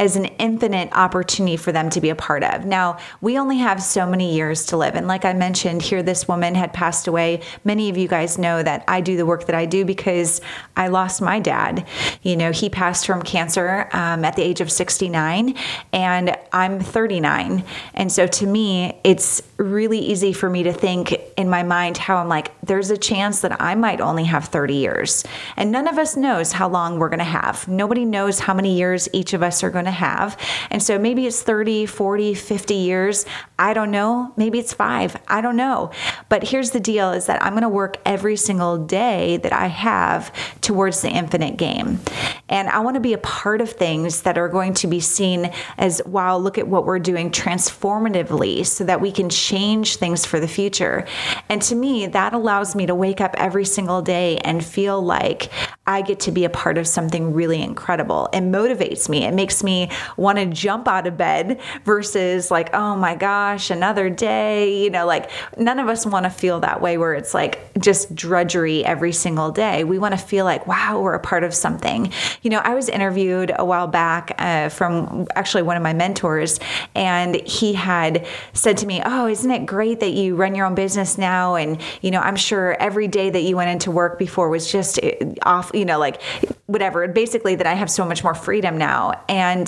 As 0.00 0.14
an 0.14 0.26
infinite 0.26 0.88
opportunity 0.92 1.56
for 1.56 1.72
them 1.72 1.90
to 1.90 2.00
be 2.00 2.08
a 2.08 2.14
part 2.14 2.44
of. 2.44 2.64
Now, 2.64 2.98
we 3.20 3.36
only 3.36 3.58
have 3.58 3.82
so 3.82 4.06
many 4.06 4.32
years 4.34 4.64
to 4.66 4.76
live. 4.76 4.94
And 4.94 5.08
like 5.08 5.24
I 5.24 5.32
mentioned, 5.32 5.82
here 5.82 6.04
this 6.04 6.28
woman 6.28 6.54
had 6.54 6.72
passed 6.72 7.08
away. 7.08 7.42
Many 7.64 7.88
of 7.90 7.96
you 7.96 8.06
guys 8.06 8.38
know 8.38 8.62
that 8.62 8.84
I 8.86 9.00
do 9.00 9.16
the 9.16 9.26
work 9.26 9.46
that 9.46 9.56
I 9.56 9.66
do 9.66 9.84
because 9.84 10.40
I 10.76 10.86
lost 10.86 11.20
my 11.20 11.40
dad. 11.40 11.84
You 12.22 12.36
know, 12.36 12.52
he 12.52 12.70
passed 12.70 13.06
from 13.06 13.22
cancer 13.22 13.88
um, 13.92 14.24
at 14.24 14.36
the 14.36 14.42
age 14.42 14.60
of 14.60 14.70
69, 14.70 15.56
and 15.92 16.36
I'm 16.52 16.78
39. 16.78 17.64
And 17.94 18.12
so 18.12 18.28
to 18.28 18.46
me, 18.46 19.00
it's 19.02 19.42
really 19.56 19.98
easy 19.98 20.32
for 20.32 20.48
me 20.48 20.62
to 20.62 20.72
think 20.72 21.18
in 21.36 21.50
my 21.50 21.64
mind 21.64 21.96
how 21.96 22.18
I'm 22.18 22.28
like, 22.28 22.52
there's 22.60 22.90
a 22.90 22.96
chance 22.96 23.40
that 23.40 23.60
I 23.60 23.74
might 23.74 24.00
only 24.00 24.24
have 24.24 24.44
30 24.44 24.74
years. 24.74 25.24
And 25.56 25.72
none 25.72 25.88
of 25.88 25.98
us 25.98 26.16
knows 26.16 26.52
how 26.52 26.68
long 26.68 27.00
we're 27.00 27.08
going 27.08 27.18
to 27.18 27.24
have. 27.24 27.66
Nobody 27.66 28.04
knows 28.04 28.38
how 28.38 28.54
many 28.54 28.76
years 28.76 29.08
each 29.12 29.32
of 29.32 29.42
us 29.42 29.64
are 29.64 29.70
going 29.70 29.87
to 29.88 29.98
have. 29.98 30.38
And 30.70 30.82
so 30.82 30.98
maybe 30.98 31.26
it's 31.26 31.42
30, 31.42 31.86
40, 31.86 32.34
50 32.34 32.74
years. 32.74 33.26
I 33.58 33.74
don't 33.74 33.90
know. 33.90 34.32
Maybe 34.36 34.58
it's 34.58 34.72
five. 34.72 35.16
I 35.26 35.40
don't 35.40 35.56
know. 35.56 35.90
But 36.28 36.44
here's 36.44 36.70
the 36.70 36.80
deal 36.80 37.12
is 37.12 37.26
that 37.26 37.42
I'm 37.42 37.52
going 37.52 37.62
to 37.62 37.68
work 37.68 37.96
every 38.04 38.36
single 38.36 38.78
day 38.78 39.38
that 39.38 39.52
I 39.52 39.66
have 39.66 40.32
towards 40.60 41.02
the 41.02 41.10
infinite 41.10 41.56
game. 41.56 42.00
And 42.48 42.68
I 42.68 42.78
want 42.80 42.94
to 42.94 43.00
be 43.00 43.12
a 43.12 43.18
part 43.18 43.60
of 43.60 43.70
things 43.70 44.22
that 44.22 44.38
are 44.38 44.48
going 44.48 44.74
to 44.74 44.86
be 44.86 45.00
seen 45.00 45.52
as, 45.76 46.00
wow, 46.06 46.38
look 46.38 46.56
at 46.56 46.66
what 46.66 46.86
we're 46.86 46.98
doing 46.98 47.30
transformatively 47.30 48.64
so 48.64 48.84
that 48.84 49.00
we 49.00 49.12
can 49.12 49.28
change 49.28 49.96
things 49.96 50.24
for 50.24 50.40
the 50.40 50.48
future. 50.48 51.06
And 51.48 51.60
to 51.62 51.74
me, 51.74 52.06
that 52.06 52.32
allows 52.32 52.74
me 52.74 52.86
to 52.86 52.94
wake 52.94 53.20
up 53.20 53.34
every 53.36 53.64
single 53.64 54.02
day 54.02 54.38
and 54.38 54.64
feel 54.64 55.02
like 55.02 55.50
I 55.86 56.02
get 56.02 56.20
to 56.20 56.32
be 56.32 56.44
a 56.44 56.50
part 56.50 56.78
of 56.78 56.86
something 56.86 57.32
really 57.32 57.62
incredible. 57.62 58.28
It 58.32 58.40
motivates 58.40 59.08
me. 59.08 59.24
It 59.24 59.34
makes 59.34 59.62
me 59.62 59.77
want 60.16 60.38
to 60.38 60.46
jump 60.46 60.88
out 60.88 61.06
of 61.06 61.16
bed 61.16 61.60
versus 61.84 62.50
like, 62.50 62.74
oh 62.74 62.96
my 62.96 63.14
gosh, 63.14 63.70
another 63.70 64.10
day. 64.10 64.82
You 64.82 64.90
know, 64.90 65.06
like 65.06 65.30
none 65.56 65.78
of 65.78 65.88
us 65.88 66.04
want 66.04 66.24
to 66.24 66.30
feel 66.30 66.60
that 66.60 66.80
way 66.80 66.98
where 66.98 67.14
it's 67.14 67.34
like 67.34 67.70
just 67.78 68.14
drudgery 68.14 68.84
every 68.84 69.12
single 69.12 69.50
day. 69.50 69.84
We 69.84 69.98
want 69.98 70.12
to 70.12 70.18
feel 70.18 70.44
like, 70.44 70.66
wow, 70.66 71.00
we're 71.00 71.14
a 71.14 71.20
part 71.20 71.44
of 71.44 71.54
something. 71.54 72.12
You 72.42 72.50
know, 72.50 72.58
I 72.58 72.74
was 72.74 72.88
interviewed 72.88 73.52
a 73.56 73.64
while 73.64 73.86
back 73.86 74.34
uh, 74.38 74.68
from 74.68 75.26
actually 75.34 75.62
one 75.62 75.76
of 75.76 75.82
my 75.82 75.92
mentors, 75.92 76.58
and 76.94 77.36
he 77.46 77.74
had 77.74 78.26
said 78.52 78.76
to 78.78 78.86
me, 78.86 79.00
oh, 79.04 79.26
isn't 79.28 79.50
it 79.50 79.66
great 79.66 80.00
that 80.00 80.12
you 80.12 80.34
run 80.34 80.54
your 80.54 80.66
own 80.66 80.74
business 80.74 81.16
now? 81.18 81.54
And, 81.54 81.80
you 82.02 82.10
know, 82.10 82.20
I'm 82.20 82.36
sure 82.36 82.76
every 82.80 83.08
day 83.08 83.30
that 83.30 83.42
you 83.42 83.56
went 83.56 83.70
into 83.70 83.90
work 83.90 84.18
before 84.18 84.48
was 84.48 84.70
just 84.70 84.98
uh, 85.02 85.10
off 85.42 85.70
you 85.74 85.84
know, 85.84 85.98
like 85.98 86.22
whatever. 86.66 87.06
Basically, 87.08 87.54
that 87.54 87.66
I 87.66 87.74
have 87.74 87.90
so 87.90 88.04
much 88.04 88.22
more 88.24 88.34
freedom 88.34 88.76
now, 88.76 89.22
and 89.28 89.67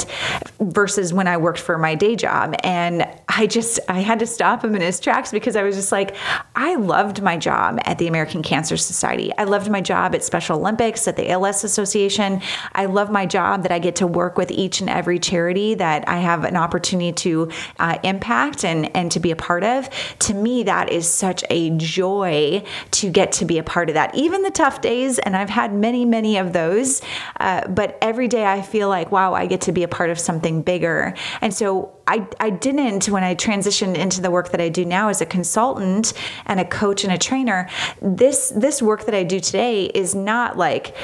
versus 0.60 1.12
when 1.12 1.28
I 1.28 1.36
worked 1.36 1.60
for 1.60 1.78
my 1.78 1.94
day 1.94 2.16
job. 2.16 2.54
And 2.64 3.06
I 3.28 3.46
just, 3.46 3.80
I 3.88 4.00
had 4.00 4.18
to 4.20 4.26
stop 4.26 4.64
him 4.64 4.74
in 4.74 4.82
his 4.82 5.00
tracks 5.00 5.30
because 5.30 5.56
I 5.56 5.62
was 5.62 5.76
just 5.76 5.92
like, 5.92 6.16
I 6.56 6.74
loved 6.74 7.22
my 7.22 7.36
job 7.36 7.78
at 7.84 7.98
the 7.98 8.06
American 8.06 8.42
Cancer 8.42 8.76
Society. 8.76 9.32
I 9.38 9.44
loved 9.44 9.70
my 9.70 9.80
job 9.80 10.14
at 10.14 10.24
Special 10.24 10.58
Olympics, 10.58 11.06
at 11.06 11.16
the 11.16 11.30
ALS 11.30 11.64
Association. 11.64 12.40
I 12.72 12.86
love 12.86 13.10
my 13.10 13.26
job 13.26 13.62
that 13.62 13.72
I 13.72 13.78
get 13.78 13.96
to 13.96 14.06
work 14.06 14.36
with 14.36 14.50
each 14.50 14.80
and 14.80 14.90
every 14.90 15.18
charity 15.18 15.74
that 15.74 16.08
I 16.08 16.18
have 16.18 16.44
an 16.44 16.56
opportunity 16.56 17.12
to 17.12 17.50
uh, 17.78 17.98
impact 18.02 18.64
and, 18.64 18.94
and 18.96 19.10
to 19.12 19.20
be 19.20 19.30
a 19.30 19.36
part 19.36 19.64
of. 19.64 19.88
To 20.20 20.34
me, 20.34 20.64
that 20.64 20.90
is 20.90 21.08
such 21.08 21.44
a 21.50 21.70
joy 21.70 22.62
to 22.92 23.10
get 23.10 23.32
to 23.32 23.44
be 23.44 23.58
a 23.58 23.62
part 23.62 23.88
of 23.88 23.94
that. 23.94 24.14
Even 24.14 24.42
the 24.42 24.50
tough 24.50 24.80
days, 24.80 25.18
and 25.18 25.36
I've 25.36 25.50
had 25.50 25.72
many 25.72 26.00
many, 26.04 26.30
of 26.36 26.52
those. 26.52 27.02
Uh, 27.38 27.66
but 27.68 27.98
every 28.00 28.28
day 28.28 28.46
I 28.46 28.62
feel 28.62 28.88
like, 28.88 29.10
wow, 29.10 29.34
I 29.34 29.46
get 29.46 29.62
to 29.62 29.72
be 29.72 29.82
a 29.82 29.88
part 29.90 30.10
of 30.10 30.18
something 30.18 30.62
bigger. 30.62 31.14
And 31.40 31.52
so 31.52 31.92
I, 32.10 32.26
I 32.40 32.50
didn't, 32.50 33.08
when 33.08 33.22
I 33.22 33.36
transitioned 33.36 33.94
into 33.94 34.20
the 34.20 34.32
work 34.32 34.50
that 34.50 34.60
I 34.60 34.68
do 34.68 34.84
now 34.84 35.10
as 35.10 35.20
a 35.20 35.26
consultant 35.26 36.12
and 36.44 36.58
a 36.58 36.64
coach 36.64 37.04
and 37.04 37.12
a 37.12 37.18
trainer, 37.18 37.68
this, 38.02 38.52
this 38.56 38.82
work 38.82 39.04
that 39.04 39.14
I 39.14 39.22
do 39.22 39.38
today 39.38 39.84
is 39.84 40.12
not 40.12 40.58
like 40.58 40.96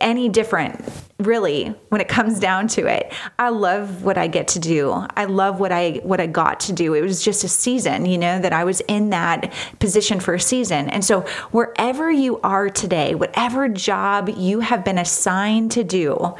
any 0.00 0.28
different 0.28 0.82
really 1.18 1.74
when 1.90 2.00
it 2.00 2.08
comes 2.08 2.40
down 2.40 2.66
to 2.66 2.86
it. 2.86 3.12
I 3.38 3.50
love 3.50 4.02
what 4.02 4.16
i 4.16 4.26
get 4.26 4.48
to 4.48 4.58
do. 4.58 5.06
I 5.16 5.26
love 5.26 5.60
what 5.60 5.70
i 5.70 6.00
what 6.02 6.20
i 6.20 6.26
got 6.26 6.60
to 6.60 6.72
do. 6.72 6.94
It 6.94 7.02
was 7.02 7.22
just 7.22 7.44
a 7.44 7.48
season 7.48 8.06
you 8.06 8.16
know 8.16 8.40
that 8.40 8.52
i 8.52 8.64
was 8.64 8.80
in 8.82 9.10
that 9.10 9.52
position 9.78 10.20
for 10.20 10.34
a 10.34 10.40
season. 10.40 10.88
And 10.88 11.04
so 11.04 11.20
wherever 11.50 12.10
you 12.10 12.40
are 12.40 12.70
today 12.70 13.14
whatever 13.14 13.68
job 13.68 14.30
you 14.30 14.60
have 14.60 14.84
been 14.84 14.98
assigned 14.98 15.72
to 15.72 15.84
do 15.84 16.34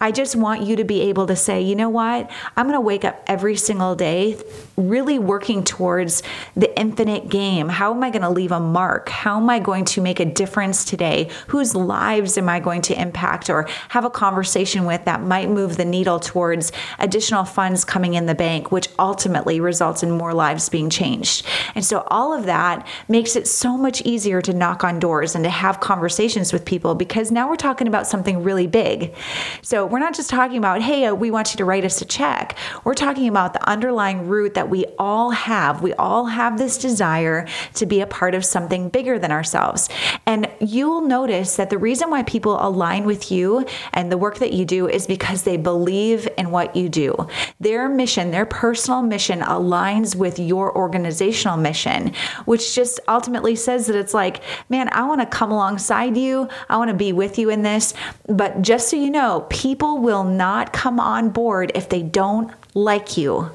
i 0.00 0.12
just 0.12 0.36
want 0.36 0.62
you 0.62 0.76
to 0.76 0.84
be 0.84 1.02
able 1.02 1.26
to 1.26 1.36
say 1.36 1.60
you 1.60 1.74
know 1.74 1.90
what? 1.90 2.30
I'm 2.56 2.66
going 2.66 2.76
to 2.76 2.80
wake 2.80 3.04
up 3.04 3.22
every 3.26 3.49
single 3.56 3.94
day 3.94 4.36
really 4.80 5.18
working 5.18 5.64
towards 5.64 6.22
the 6.56 6.78
infinite 6.78 7.28
game 7.28 7.68
how 7.68 7.92
am 7.92 8.02
i 8.02 8.10
going 8.10 8.22
to 8.22 8.30
leave 8.30 8.52
a 8.52 8.60
mark 8.60 9.08
how 9.08 9.36
am 9.36 9.50
i 9.50 9.58
going 9.58 9.84
to 9.84 10.00
make 10.00 10.20
a 10.20 10.24
difference 10.24 10.84
today 10.84 11.28
whose 11.48 11.74
lives 11.74 12.38
am 12.38 12.48
i 12.48 12.58
going 12.58 12.82
to 12.82 12.98
impact 13.00 13.50
or 13.50 13.68
have 13.90 14.04
a 14.04 14.10
conversation 14.10 14.84
with 14.84 15.04
that 15.04 15.22
might 15.22 15.50
move 15.50 15.76
the 15.76 15.84
needle 15.84 16.18
towards 16.18 16.72
additional 16.98 17.44
funds 17.44 17.84
coming 17.84 18.14
in 18.14 18.26
the 18.26 18.34
bank, 18.34 18.72
which 18.72 18.88
ultimately 18.98 19.60
results 19.60 20.02
in 20.02 20.10
more 20.10 20.32
lives 20.32 20.68
being 20.68 20.90
changed. 20.90 21.44
And 21.74 21.84
so 21.84 22.06
all 22.08 22.32
of 22.32 22.46
that 22.46 22.86
makes 23.08 23.36
it 23.36 23.46
so 23.46 23.76
much 23.76 24.00
easier 24.02 24.40
to 24.42 24.52
knock 24.52 24.84
on 24.84 24.98
doors 24.98 25.34
and 25.34 25.44
to 25.44 25.50
have 25.50 25.80
conversations 25.80 26.52
with 26.52 26.64
people 26.64 26.94
because 26.94 27.30
now 27.30 27.48
we're 27.48 27.56
talking 27.56 27.86
about 27.86 28.06
something 28.06 28.42
really 28.42 28.66
big. 28.66 29.14
So 29.62 29.86
we're 29.86 29.98
not 29.98 30.14
just 30.14 30.30
talking 30.30 30.58
about, 30.58 30.82
hey, 30.82 31.06
uh, 31.06 31.14
we 31.14 31.30
want 31.30 31.52
you 31.52 31.58
to 31.58 31.64
write 31.64 31.84
us 31.84 32.00
a 32.00 32.04
check. 32.04 32.56
We're 32.84 32.94
talking 32.94 33.28
about 33.28 33.52
the 33.52 33.68
underlying 33.68 34.28
root 34.28 34.54
that 34.54 34.69
we 34.70 34.86
all 34.98 35.30
have. 35.30 35.82
We 35.82 35.92
all 35.94 36.26
have 36.26 36.56
this 36.56 36.78
desire 36.78 37.46
to 37.74 37.86
be 37.86 38.00
a 38.00 38.06
part 38.06 38.34
of 38.34 38.44
something 38.44 38.88
bigger 38.88 39.18
than 39.18 39.32
ourselves. 39.32 39.88
And 40.26 40.48
you'll 40.60 41.02
notice 41.02 41.56
that 41.56 41.70
the 41.70 41.78
reason 41.78 42.10
why 42.10 42.22
people 42.22 42.58
align 42.60 43.04
with 43.04 43.30
you 43.30 43.66
and 43.92 44.10
the 44.10 44.18
work 44.18 44.38
that 44.38 44.52
you 44.52 44.64
do 44.64 44.88
is 44.88 45.06
because 45.06 45.42
they 45.42 45.56
believe 45.56 46.28
in 46.38 46.50
what 46.50 46.76
you 46.76 46.88
do. 46.88 47.28
Their 47.58 47.88
mission, 47.88 48.30
their 48.30 48.46
personal 48.46 49.02
mission 49.02 49.40
aligns 49.40 50.14
with 50.14 50.38
your 50.38 50.74
organizational 50.76 51.56
mission, 51.56 52.14
which 52.44 52.74
just 52.74 53.00
ultimately 53.08 53.56
says 53.56 53.86
that 53.86 53.96
it's 53.96 54.14
like, 54.14 54.42
man, 54.68 54.88
I 54.92 55.02
want 55.02 55.20
to 55.20 55.26
come 55.26 55.50
alongside 55.50 56.16
you. 56.16 56.48
I 56.68 56.76
want 56.76 56.90
to 56.90 56.96
be 56.96 57.12
with 57.12 57.38
you 57.38 57.50
in 57.50 57.62
this. 57.62 57.94
But 58.28 58.62
just 58.62 58.88
so 58.88 58.96
you 58.96 59.10
know, 59.10 59.46
people 59.50 59.98
will 59.98 60.24
not 60.24 60.72
come 60.72 61.00
on 61.00 61.30
board 61.30 61.72
if 61.74 61.88
they 61.88 62.02
don't 62.02 62.52
like 62.74 63.16
you. 63.16 63.50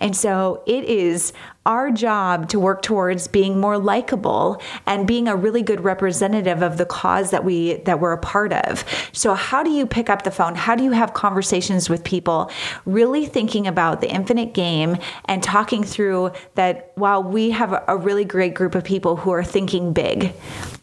And 0.00 0.16
so 0.16 0.62
it 0.66 0.84
is 0.84 1.32
our 1.66 1.90
job 1.90 2.48
to 2.48 2.58
work 2.58 2.80
towards 2.80 3.28
being 3.28 3.60
more 3.60 3.78
likable 3.78 4.60
and 4.86 5.06
being 5.06 5.28
a 5.28 5.36
really 5.36 5.62
good 5.62 5.82
representative 5.82 6.62
of 6.62 6.78
the 6.78 6.86
cause 6.86 7.30
that 7.30 7.44
we 7.44 7.74
that 7.84 8.00
we're 8.00 8.12
a 8.12 8.18
part 8.18 8.52
of. 8.52 8.82
So 9.12 9.34
how 9.34 9.62
do 9.62 9.70
you 9.70 9.86
pick 9.86 10.08
up 10.08 10.22
the 10.22 10.30
phone? 10.30 10.54
How 10.54 10.74
do 10.74 10.82
you 10.82 10.92
have 10.92 11.12
conversations 11.12 11.90
with 11.90 12.02
people 12.02 12.50
really 12.86 13.26
thinking 13.26 13.66
about 13.66 14.00
the 14.00 14.08
infinite 14.08 14.54
game 14.54 14.96
and 15.26 15.42
talking 15.42 15.84
through 15.84 16.32
that 16.54 16.92
while 16.94 17.22
we 17.22 17.50
have 17.50 17.84
a 17.86 17.96
really 17.96 18.24
great 18.24 18.54
group 18.54 18.74
of 18.74 18.82
people 18.82 19.16
who 19.16 19.30
are 19.30 19.44
thinking 19.44 19.92
big 19.92 20.32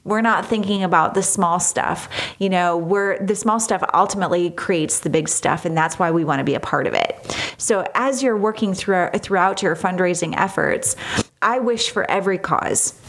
we're 0.08 0.22
not 0.22 0.46
thinking 0.46 0.84
about 0.84 1.13
the 1.13 1.22
small 1.22 1.60
stuff. 1.60 2.08
You 2.39 2.50
know, 2.50 2.78
we're 2.78 3.20
the 3.20 3.36
small 3.36 3.60
stuff 3.60 3.84
ultimately 3.93 4.50
creates 4.52 5.02
the 5.02 5.10
big 5.10 5.28
stuff, 5.28 5.65
and 5.65 5.78
that's 5.78 6.00
why 6.00 6.12
we 6.12 6.24
want 6.24 6.39
to 6.39 6.46
be 6.46 6.56
a 6.56 6.60
part 6.60 6.88
of 6.88 6.93
it. 6.93 7.38
So 7.58 7.86
as 7.93 8.24
you're 8.24 8.38
working 8.38 8.74
through, 8.74 9.10
throughout 9.17 9.62
your 9.62 9.76
fundraising 9.76 10.34
efforts, 10.38 10.96
I 11.41 11.60
wish 11.60 11.89
for 11.91 12.10
every 12.10 12.38
cause 12.38 13.00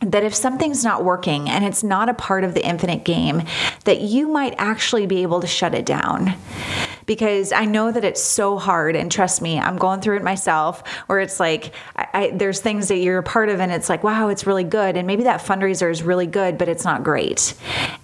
that 0.00 0.22
if 0.22 0.34
something's 0.34 0.84
not 0.84 1.02
working 1.02 1.48
and 1.48 1.64
it's 1.64 1.82
not 1.82 2.08
a 2.08 2.14
part 2.14 2.44
of 2.44 2.54
the 2.54 2.64
infinite 2.64 3.04
game, 3.04 3.42
that 3.84 4.00
you 4.00 4.28
might 4.28 4.54
actually 4.58 5.06
be 5.06 5.22
able 5.22 5.40
to 5.40 5.46
shut 5.46 5.74
it 5.74 5.84
down 5.84 6.34
because 7.08 7.52
I 7.52 7.64
know 7.64 7.90
that 7.90 8.04
it's 8.04 8.22
so 8.22 8.58
hard. 8.58 8.94
And 8.94 9.10
trust 9.10 9.40
me, 9.40 9.58
I'm 9.58 9.78
going 9.78 10.02
through 10.02 10.18
it 10.18 10.22
myself 10.22 10.86
where 11.06 11.20
it's 11.20 11.40
like, 11.40 11.72
I, 11.96 12.06
I, 12.12 12.30
there's 12.32 12.60
things 12.60 12.88
that 12.88 12.98
you're 12.98 13.18
a 13.18 13.22
part 13.22 13.48
of 13.48 13.60
and 13.60 13.72
it's 13.72 13.88
like, 13.88 14.04
wow, 14.04 14.28
it's 14.28 14.46
really 14.46 14.62
good. 14.62 14.96
And 14.96 15.06
maybe 15.06 15.22
that 15.22 15.40
fundraiser 15.40 15.90
is 15.90 16.02
really 16.02 16.26
good, 16.26 16.58
but 16.58 16.68
it's 16.68 16.84
not 16.84 17.02
great. 17.02 17.54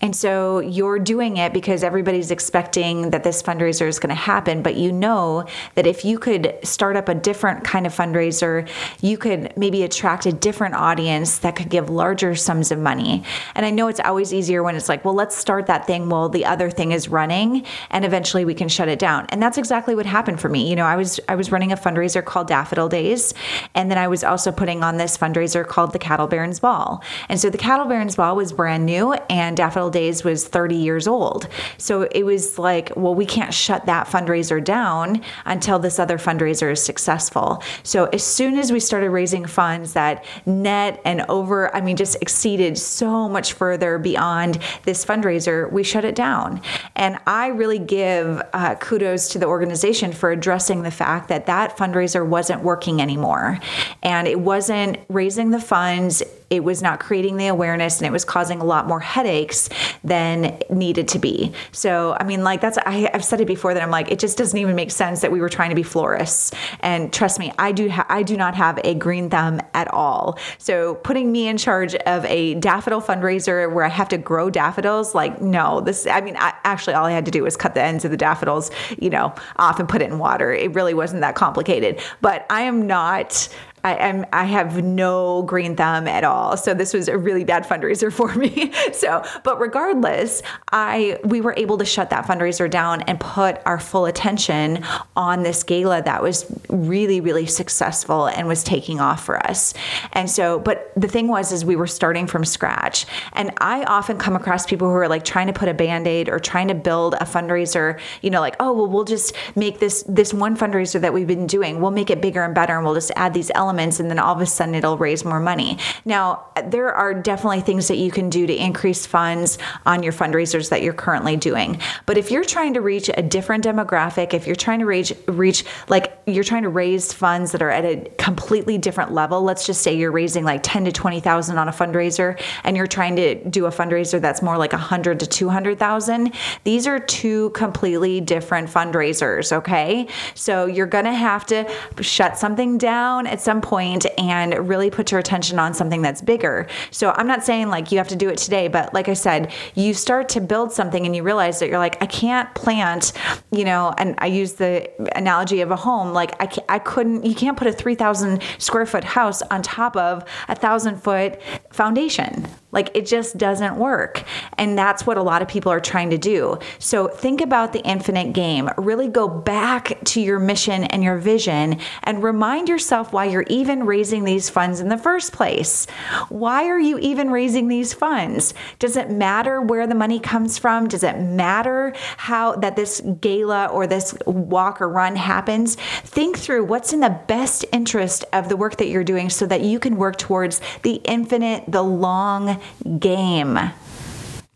And 0.00 0.16
so 0.16 0.58
you're 0.60 0.98
doing 0.98 1.36
it 1.36 1.52
because 1.52 1.84
everybody's 1.84 2.30
expecting 2.30 3.10
that 3.10 3.24
this 3.24 3.42
fundraiser 3.42 3.86
is 3.86 3.98
going 3.98 4.08
to 4.08 4.14
happen. 4.14 4.62
But 4.62 4.76
you 4.76 4.90
know 4.90 5.46
that 5.74 5.86
if 5.86 6.04
you 6.04 6.18
could 6.18 6.58
start 6.62 6.96
up 6.96 7.10
a 7.10 7.14
different 7.14 7.62
kind 7.62 7.86
of 7.86 7.94
fundraiser, 7.94 8.66
you 9.02 9.18
could 9.18 9.54
maybe 9.54 9.82
attract 9.82 10.24
a 10.24 10.32
different 10.32 10.76
audience 10.76 11.38
that 11.40 11.56
could 11.56 11.68
give 11.68 11.90
larger 11.90 12.34
sums 12.34 12.72
of 12.72 12.78
money. 12.78 13.22
And 13.54 13.66
I 13.66 13.70
know 13.70 13.88
it's 13.88 14.00
always 14.00 14.32
easier 14.32 14.62
when 14.62 14.76
it's 14.76 14.88
like, 14.88 15.04
well, 15.04 15.14
let's 15.14 15.36
start 15.36 15.66
that 15.66 15.86
thing 15.86 16.08
while 16.08 16.30
the 16.30 16.46
other 16.46 16.70
thing 16.70 16.92
is 16.92 17.10
running 17.10 17.66
and 17.90 18.06
eventually 18.06 18.46
we 18.46 18.54
can 18.54 18.70
shut 18.70 18.88
it 18.88 18.93
it 18.94 18.98
down. 18.98 19.26
And 19.28 19.42
that's 19.42 19.59
exactly 19.59 19.94
what 19.94 20.07
happened 20.07 20.40
for 20.40 20.48
me. 20.48 20.68
You 20.70 20.76
know, 20.76 20.87
I 20.87 20.96
was 20.96 21.20
I 21.28 21.35
was 21.35 21.52
running 21.52 21.72
a 21.72 21.76
fundraiser 21.76 22.24
called 22.24 22.48
Daffodil 22.48 22.88
Days, 22.88 23.35
and 23.74 23.90
then 23.90 23.98
I 23.98 24.09
was 24.09 24.24
also 24.24 24.50
putting 24.50 24.83
on 24.83 24.96
this 24.96 25.18
fundraiser 25.18 25.66
called 25.66 25.92
the 25.92 25.98
Cattle 25.98 26.26
Barons 26.26 26.61
Ball. 26.61 27.02
And 27.28 27.38
so 27.38 27.50
the 27.50 27.59
Cattle 27.59 27.87
Barons 27.87 28.16
Ball 28.16 28.37
was 28.37 28.52
brand 28.52 28.87
new 28.87 29.12
and 29.28 29.57
Daffodil 29.57 29.90
Days 29.90 30.24
was 30.24 30.46
30 30.48 30.76
years 30.76 31.07
old. 31.07 31.48
So 31.76 32.02
it 32.02 32.22
was 32.22 32.59
like, 32.59 32.92
well, 32.96 33.14
we 33.14 33.26
can't 33.26 33.52
shut 33.52 33.87
that 33.87 34.07
fundraiser 34.07 34.62
down 34.62 35.20
until 35.44 35.78
this 35.78 35.98
other 35.98 36.16
fundraiser 36.16 36.72
is 36.72 36.83
successful. 36.83 37.62
So 37.83 38.07
as 38.07 38.22
soon 38.22 38.57
as 38.59 38.72
we 38.72 38.80
started 38.80 39.11
raising 39.11 39.44
funds 39.44 39.92
that 39.94 40.24
net 40.46 41.00
and 41.04 41.22
over, 41.28 41.74
I 41.74 41.80
mean, 41.80 41.96
just 41.96 42.16
exceeded 42.22 42.78
so 42.78 43.28
much 43.28 43.52
further 43.52 43.98
beyond 43.98 44.59
this 44.85 45.04
fundraiser, 45.04 45.70
we 45.72 45.83
shut 45.83 46.04
it 46.04 46.14
down. 46.14 46.61
And 46.94 47.18
I 47.26 47.48
really 47.48 47.78
give 47.78 48.42
uh, 48.52 48.76
kudos 48.85 49.29
to 49.31 49.38
the 49.38 49.47
organization 49.47 50.12
for 50.12 50.31
addressing 50.31 50.83
the 50.83 50.90
fact 50.90 51.29
that 51.29 51.47
that 51.47 51.75
fundraiser 51.75 52.25
wasn't 52.27 52.62
working 52.62 53.01
anymore. 53.01 53.59
And 54.03 54.29
it 54.29 54.38
wasn't 54.38 54.99
raising 55.09 55.51
the 55.51 55.61
funds 55.61 56.23
it 56.54 56.64
was 56.64 56.82
not 56.82 57.00
creating 57.00 57.36
the 57.36 57.48
awareness 57.48 57.98
and 57.98 58.06
it 58.06 58.12
was 58.12 58.24
causing 58.24 58.60
a 58.60 58.64
lot 58.64 58.86
more 58.86 59.00
headaches 59.00 59.68
than 60.02 60.58
needed 60.70 61.08
to 61.08 61.18
be. 61.18 61.52
So, 61.72 62.16
I 62.18 62.24
mean, 62.24 62.44
like 62.44 62.60
that's, 62.60 62.78
I, 62.78 63.08
have 63.12 63.24
said 63.24 63.40
it 63.40 63.46
before 63.46 63.74
that 63.74 63.82
I'm 63.82 63.90
like, 63.90 64.10
it 64.10 64.18
just 64.18 64.38
doesn't 64.38 64.58
even 64.58 64.74
make 64.74 64.90
sense 64.90 65.20
that 65.20 65.32
we 65.32 65.40
were 65.40 65.48
trying 65.48 65.70
to 65.70 65.74
be 65.74 65.82
florists. 65.82 66.52
And 66.80 67.12
trust 67.12 67.38
me, 67.38 67.52
I 67.58 67.72
do, 67.72 67.88
ha- 67.88 68.06
I 68.08 68.22
do 68.22 68.36
not 68.36 68.54
have 68.54 68.78
a 68.84 68.94
green 68.94 69.30
thumb 69.30 69.60
at 69.74 69.88
all. 69.88 70.38
So 70.58 70.94
putting 70.96 71.32
me 71.32 71.48
in 71.48 71.56
charge 71.58 71.94
of 71.94 72.24
a 72.26 72.54
daffodil 72.54 73.00
fundraiser 73.00 73.72
where 73.72 73.84
I 73.84 73.88
have 73.88 74.08
to 74.10 74.18
grow 74.18 74.50
daffodils, 74.50 75.14
like, 75.14 75.40
no, 75.40 75.80
this, 75.80 76.06
I 76.06 76.20
mean, 76.20 76.36
I, 76.36 76.54
actually 76.64 76.94
all 76.94 77.06
I 77.06 77.12
had 77.12 77.24
to 77.24 77.30
do 77.30 77.42
was 77.42 77.56
cut 77.56 77.74
the 77.74 77.82
ends 77.82 78.04
of 78.04 78.10
the 78.10 78.16
daffodils, 78.16 78.70
you 78.98 79.10
know, 79.10 79.34
off 79.56 79.80
and 79.80 79.88
put 79.88 80.02
it 80.02 80.10
in 80.10 80.18
water. 80.18 80.52
It 80.52 80.74
really 80.74 80.94
wasn't 80.94 81.22
that 81.22 81.34
complicated, 81.34 82.00
but 82.20 82.46
I 82.50 82.62
am 82.62 82.86
not, 82.86 83.48
I 83.85 83.97
am 83.97 84.25
I 84.33 84.44
have 84.44 84.83
no 84.83 85.42
green 85.42 85.77
thumb 85.77 86.09
at 86.09 86.25
all. 86.25 86.57
So 86.57 86.73
this 86.73 86.94
was 86.94 87.07
a 87.07 87.18
really 87.18 87.44
bad 87.44 87.64
fundraiser 87.64 88.11
for 88.11 88.35
me. 88.35 88.73
so, 88.92 89.23
but 89.44 89.61
regardless, 89.61 90.42
I 90.73 91.20
we 91.23 91.42
were 91.42 91.55
able 91.59 91.77
to 91.79 91.85
shut 91.85 92.09
that 92.11 92.27
fundraiser 92.27 92.68
down 92.68 93.03
and 93.03 93.20
put 93.20 93.61
our 93.66 93.79
full 93.79 94.07
attention 94.07 94.83
on 95.16 95.42
this 95.42 95.62
gala 95.62 96.03
that 96.03 96.23
was 96.23 96.47
really 96.70 97.20
really 97.20 97.44
successful 97.44 98.27
and 98.27 98.49
was 98.49 98.64
taking 98.64 99.01
off 99.01 99.23
for 99.23 99.44
us. 99.47 99.75
And 100.14 100.31
so, 100.31 100.59
but 100.59 100.90
the 100.97 101.09
thing 101.09 101.29
was 101.29 101.53
is 101.53 101.62
we 101.64 101.77
were 101.77 101.87
starting 101.87 102.27
from 102.27 102.47
scratch. 102.47 103.05
And 103.35 103.53
I 103.59 103.85
often 103.85 104.16
come 104.16 104.35
across 104.35 104.64
people 104.64 104.88
who 104.88 104.94
are 104.94 105.09
like 105.09 105.27
trying 105.27 105.49
to 105.49 105.53
put 105.53 105.68
a 105.68 105.75
band-aid 105.75 106.31
or 106.31 106.38
trying 106.38 106.68
to 106.68 106.75
build 106.75 107.14
a 107.14 107.25
fundraiser, 107.25 108.01
you 108.23 108.31
know, 108.31 108.40
like, 108.40 108.57
oh, 108.61 108.73
well, 108.73 108.87
we'll 108.87 109.05
just 109.05 109.35
make 109.55 109.79
this 109.79 110.05
this 110.09 110.33
one 110.33 110.57
fundraiser 110.57 110.99
that 111.03 111.12
we've 111.12 111.27
been 111.27 111.47
doing, 111.47 111.83
we'll 111.83 111.90
make 111.90 112.09
it 112.09 112.23
bigger 112.23 112.42
and 112.42 112.55
better 112.55 112.75
and 112.75 112.83
we'll 112.83 112.94
just 112.94 113.12
add 113.16 113.35
these 113.35 113.51
elements 113.55 113.73
elements 113.74 113.98
and 113.98 114.08
then 114.08 114.20
all 114.20 114.32
of 114.32 114.40
a 114.40 114.46
sudden 114.46 114.72
it'll 114.72 114.96
raise 114.96 115.24
more 115.24 115.40
money. 115.40 115.78
Now, 116.04 116.46
there 116.66 116.94
are 116.94 117.12
definitely 117.12 117.60
things 117.60 117.88
that 117.88 117.96
you 117.96 118.12
can 118.12 118.30
do 118.30 118.46
to 118.46 118.54
increase 118.54 119.04
funds 119.04 119.58
on 119.84 120.04
your 120.04 120.12
fundraisers 120.12 120.70
that 120.70 120.82
you're 120.82 120.94
currently 120.94 121.37
doing. 121.37 121.80
But 122.06 122.16
if 122.16 122.30
you're 122.30 122.44
trying 122.44 122.74
to 122.74 122.80
reach 122.80 123.10
a 123.12 123.22
different 123.22 123.64
demographic, 123.64 124.32
if 124.32 124.46
you're 124.46 124.54
trying 124.54 124.78
to 124.78 124.87
reach 124.87 125.12
reach 125.26 125.64
like 125.88 126.16
you're 126.26 126.44
trying 126.44 126.62
to 126.62 126.68
raise 126.68 127.12
funds 127.12 127.50
that 127.52 127.62
are 127.62 127.70
at 127.70 127.84
a 127.84 128.08
completely 128.16 128.78
different 128.78 129.12
level, 129.12 129.42
let's 129.42 129.66
just 129.66 129.82
say 129.82 129.92
you're 129.92 130.12
raising 130.12 130.44
like 130.44 130.60
10 130.62 130.84
to 130.84 130.92
20,000 130.92 131.58
on 131.58 131.68
a 131.68 131.72
fundraiser 131.72 132.40
and 132.62 132.76
you're 132.76 132.87
trying 132.87 133.16
to 133.16 133.42
do 133.50 133.66
a 133.66 133.70
fundraiser 133.70 134.20
that's 134.20 134.40
more 134.40 134.56
like 134.56 134.72
100 134.72 135.18
to 135.20 135.26
200,000, 135.26 136.32
these 136.62 136.87
are 136.87 137.00
two 137.00 137.50
completely 137.50 138.20
different 138.20 138.68
fundraisers, 138.68 139.52
okay? 139.52 140.06
So 140.34 140.66
you're 140.66 140.87
going 140.87 141.04
to 141.06 141.12
have 141.12 141.44
to 141.46 141.68
shut 142.00 142.38
something 142.38 142.78
down 142.78 143.26
at 143.26 143.40
some 143.40 143.60
point 143.64 144.05
and 144.18 144.68
really 144.68 144.90
put 144.90 145.11
your 145.11 145.18
attention 145.18 145.59
on 145.59 145.72
something 145.72 146.03
that's 146.03 146.20
bigger. 146.20 146.68
So 146.90 147.12
I'm 147.16 147.27
not 147.27 147.42
saying 147.44 147.68
like 147.68 147.90
you 147.90 147.98
have 147.98 148.09
to 148.09 148.16
do 148.16 148.29
it 148.29 148.37
today, 148.37 148.68
but 148.68 148.92
like 148.92 149.09
I 149.09 149.14
said, 149.14 149.53
you 149.74 149.94
start 149.94 150.29
to 150.31 150.40
build 150.40 150.70
something 150.70 151.07
and 151.07 151.16
you 151.16 151.22
realize 151.22 151.59
that 151.61 151.68
you're 151.68 151.79
like, 151.79 152.00
I 152.03 152.07
can't 152.07 152.55
plant, 152.55 153.12
you 153.50 153.64
know, 153.64 153.94
and 153.96 154.14
I 154.18 154.27
use 154.27 154.53
the 154.53 154.90
analogy 155.16 155.62
of 155.62 155.70
a 155.70 155.77
home. 155.77 156.12
Like 156.12 156.33
I, 156.40 156.74
I 156.77 156.79
couldn't, 156.79 157.24
you 157.24 157.35
can't 157.35 157.57
put 157.57 157.66
a 157.66 157.72
3,000 157.72 158.42
square 158.59 158.85
foot 158.85 159.03
house 159.03 159.40
on 159.42 159.62
top 159.62 159.96
of 159.96 160.24
a 160.48 160.55
thousand 160.55 161.03
foot 161.03 161.40
foundation. 161.72 162.46
Like 162.74 162.90
it 162.94 163.06
just 163.06 163.38
doesn't 163.38 163.76
work. 163.76 164.24
And 164.58 164.76
that's 164.76 165.06
what 165.06 165.16
a 165.16 165.22
lot 165.22 165.40
of 165.40 165.48
people 165.48 165.72
are 165.72 165.80
trying 165.80 166.10
to 166.10 166.18
do. 166.18 166.58
So 166.78 167.08
think 167.08 167.40
about 167.40 167.72
the 167.72 167.80
infinite 167.80 168.32
game. 168.32 168.68
Really 168.76 169.08
go 169.08 169.28
back 169.28 169.98
to 170.04 170.20
your 170.20 170.38
mission 170.38 170.84
and 170.84 171.02
your 171.02 171.16
vision 171.16 171.78
and 172.02 172.22
remind 172.22 172.68
yourself 172.68 173.12
why 173.12 173.26
you're 173.26 173.46
even 173.48 173.87
raising 173.87 174.24
these 174.24 174.50
funds 174.50 174.80
in 174.80 174.88
the 174.88 174.98
first 174.98 175.32
place. 175.32 175.87
Why 176.28 176.66
are 176.66 176.78
you 176.78 176.98
even 176.98 177.30
raising 177.30 177.68
these 177.68 177.94
funds? 177.94 178.54
Does 178.78 178.96
it 178.96 179.10
matter 179.10 179.62
where 179.62 179.87
the 179.87 179.94
money 179.94 180.18
comes 180.18 180.58
from? 180.58 180.88
Does 180.88 181.04
it 181.04 181.18
matter 181.18 181.94
how 182.16 182.56
that 182.56 182.76
this 182.76 183.00
gala 183.20 183.66
or 183.66 183.87
this 183.87 184.14
walk 184.26 184.80
or 184.80 184.88
run 184.88 185.16
happens? 185.16 185.76
Think 186.02 186.38
through 186.38 186.64
what's 186.64 186.92
in 186.92 187.00
the 187.00 187.20
best 187.28 187.64
interest 187.72 188.24
of 188.32 188.48
the 188.48 188.56
work 188.56 188.76
that 188.78 188.88
you're 188.88 189.04
doing 189.04 189.30
so 189.30 189.46
that 189.46 189.60
you 189.60 189.78
can 189.78 189.96
work 189.96 190.16
towards 190.16 190.60
the 190.82 190.94
infinite, 191.04 191.64
the 191.68 191.82
long 191.82 192.60
game. 192.98 193.59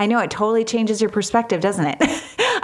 I 0.01 0.07
know 0.07 0.21
it 0.21 0.31
totally 0.31 0.65
changes 0.65 1.01
your 1.01 1.11
perspective, 1.11 1.61
doesn't 1.61 1.87
it? 1.87 1.99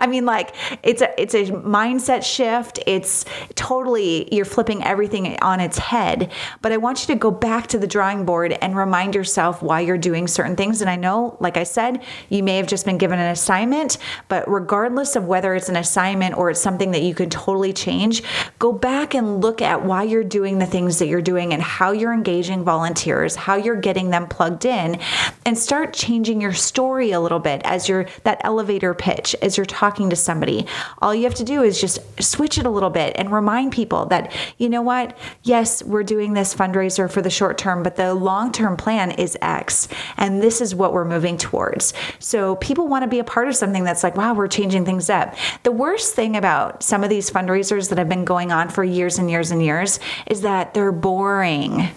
I 0.05 0.07
mean, 0.07 0.27
like 0.27 0.55
it's 0.83 1.01
a 1.01 1.19
it's 1.19 1.33
a 1.33 1.45
mindset 1.45 2.25
shift. 2.25 2.79
It's 2.87 3.25
totally 3.55 4.29
you're 4.35 4.45
flipping 4.45 4.85
everything 4.85 5.39
on 5.41 5.61
its 5.61 5.79
head. 5.79 6.31
But 6.61 6.73
I 6.73 6.77
want 6.77 7.01
you 7.01 7.15
to 7.15 7.19
go 7.19 7.31
back 7.31 7.69
to 7.69 7.79
the 7.79 7.87
drawing 7.87 8.27
board 8.27 8.53
and 8.53 8.77
remind 8.77 9.15
yourself 9.15 9.63
why 9.63 9.81
you're 9.81 9.97
doing 9.97 10.29
certain 10.29 10.57
things. 10.57 10.83
And 10.83 10.91
I 10.91 10.97
know, 10.97 11.39
like 11.41 11.57
I 11.57 11.63
said, 11.63 12.03
you 12.29 12.43
may 12.43 12.59
have 12.59 12.67
just 12.67 12.85
been 12.85 12.99
given 12.99 13.19
an 13.19 13.31
assignment, 13.31 13.97
but 14.29 14.47
regardless 14.47 15.17
of 15.17 15.25
whether 15.25 15.55
it's 15.55 15.71
an 15.71 15.77
assignment 15.77 16.37
or 16.37 16.51
it's 16.51 16.61
something 16.61 16.91
that 16.91 17.01
you 17.01 17.15
can 17.15 17.31
totally 17.31 17.73
change, 17.73 18.23
go 18.59 18.73
back 18.73 19.15
and 19.15 19.41
look 19.41 19.63
at 19.63 19.87
why 19.87 20.03
you're 20.03 20.23
doing 20.23 20.59
the 20.59 20.67
things 20.67 20.99
that 20.99 21.07
you're 21.07 21.23
doing 21.23 21.55
and 21.55 21.63
how 21.63 21.93
you're 21.93 22.13
engaging 22.13 22.63
volunteers, 22.63 23.37
how 23.37 23.57
you're 23.57 23.81
getting 23.81 24.11
them 24.11 24.27
plugged 24.27 24.67
in, 24.67 25.01
and 25.47 25.57
start 25.57 25.95
changing 25.95 26.43
your 26.43 26.53
story 26.53 27.13
a 27.13 27.21
little 27.21 27.39
bit 27.39 27.63
as 27.65 27.89
you're 27.89 28.05
that 28.25 28.43
elevator 28.45 28.93
pitch 28.93 29.35
as 29.41 29.57
you're 29.57 29.65
talking 29.65 29.94
talking 29.95 30.11
to 30.11 30.17
somebody. 30.17 30.67
All 31.01 31.15
you 31.15 31.23
have 31.23 31.37
to 31.37 31.45
do 31.45 31.63
is 31.63 31.81
just 31.81 32.01
switch 32.21 32.59
it 32.59 32.67
a 32.67 32.71
little 32.71 32.91
bit 32.91 33.15
and 33.17 33.31
remind 33.31 33.73
people 33.73 34.07
that, 34.07 34.33
you 34.59 34.69
know 34.69 34.83
what? 34.83 35.17
Yes, 35.45 35.85
we're 35.85 36.03
doing 36.03 36.33
this 36.33 36.53
fundraiser 36.53 37.09
for 37.09 37.23
the 37.23 37.31
short 37.31 37.59
term, 37.59 37.85
but 37.85 37.95
the 37.95 38.13
long 38.13 38.51
term 38.51 38.77
plan 38.77 39.13
is 39.13 39.39
X. 39.41 39.87
And 40.17 40.43
this 40.43 40.61
is 40.61 40.75
what 40.75 40.93
we're 40.93 41.05
moving 41.05 41.37
towards. 41.37 41.95
So 42.19 42.57
people 42.57 42.89
want 42.89 43.05
to 43.05 43.09
be 43.09 43.21
a 43.21 43.25
part 43.25 43.47
of 43.47 43.55
something 43.55 43.85
that's 43.85 44.03
like, 44.03 44.17
wow, 44.17 44.35
we're 44.35 44.49
changing 44.49 44.85
things 44.85 45.09
up. 45.09 45.37
The 45.63 45.71
worst 45.71 46.17
thing 46.17 46.37
about 46.37 46.83
some 46.83 47.05
of 47.05 47.11
these 47.11 47.31
fundraisers 47.31 47.89
that 47.91 47.99
have 47.99 48.09
been 48.09 48.25
going 48.25 48.51
on 48.51 48.71
for 48.71 48.83
years 48.83 49.21
and 49.21 49.31
years 49.31 49.53
and 49.53 49.63
years 49.63 50.01
is 50.27 50.41
that 50.41 50.75
they're 50.75 50.91
boring 50.91 51.89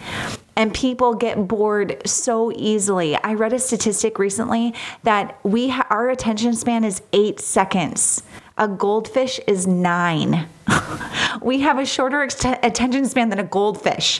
and 0.58 0.74
people 0.74 1.14
get 1.14 1.48
bored 1.48 2.02
so 2.06 2.52
easily. 2.52 3.16
I 3.16 3.36
read 3.36 3.54
a 3.54 3.60
statistic 3.60 4.18
recently 4.18 4.74
that 5.04 5.40
we 5.44 5.70
ha- 5.70 5.86
our 5.92 6.10
attention 6.10 6.54
span 6.56 6.84
is 6.84 7.02
8 7.14 7.40
seconds. 7.40 8.24
A 8.58 8.68
goldfish 8.68 9.40
is 9.46 9.68
9. 9.68 10.50
we 11.44 11.60
have 11.60 11.78
a 11.78 11.86
shorter 11.86 12.24
ex- 12.24 12.44
attention 12.44 13.06
span 13.06 13.30
than 13.30 13.38
a 13.38 13.44
goldfish. 13.44 14.20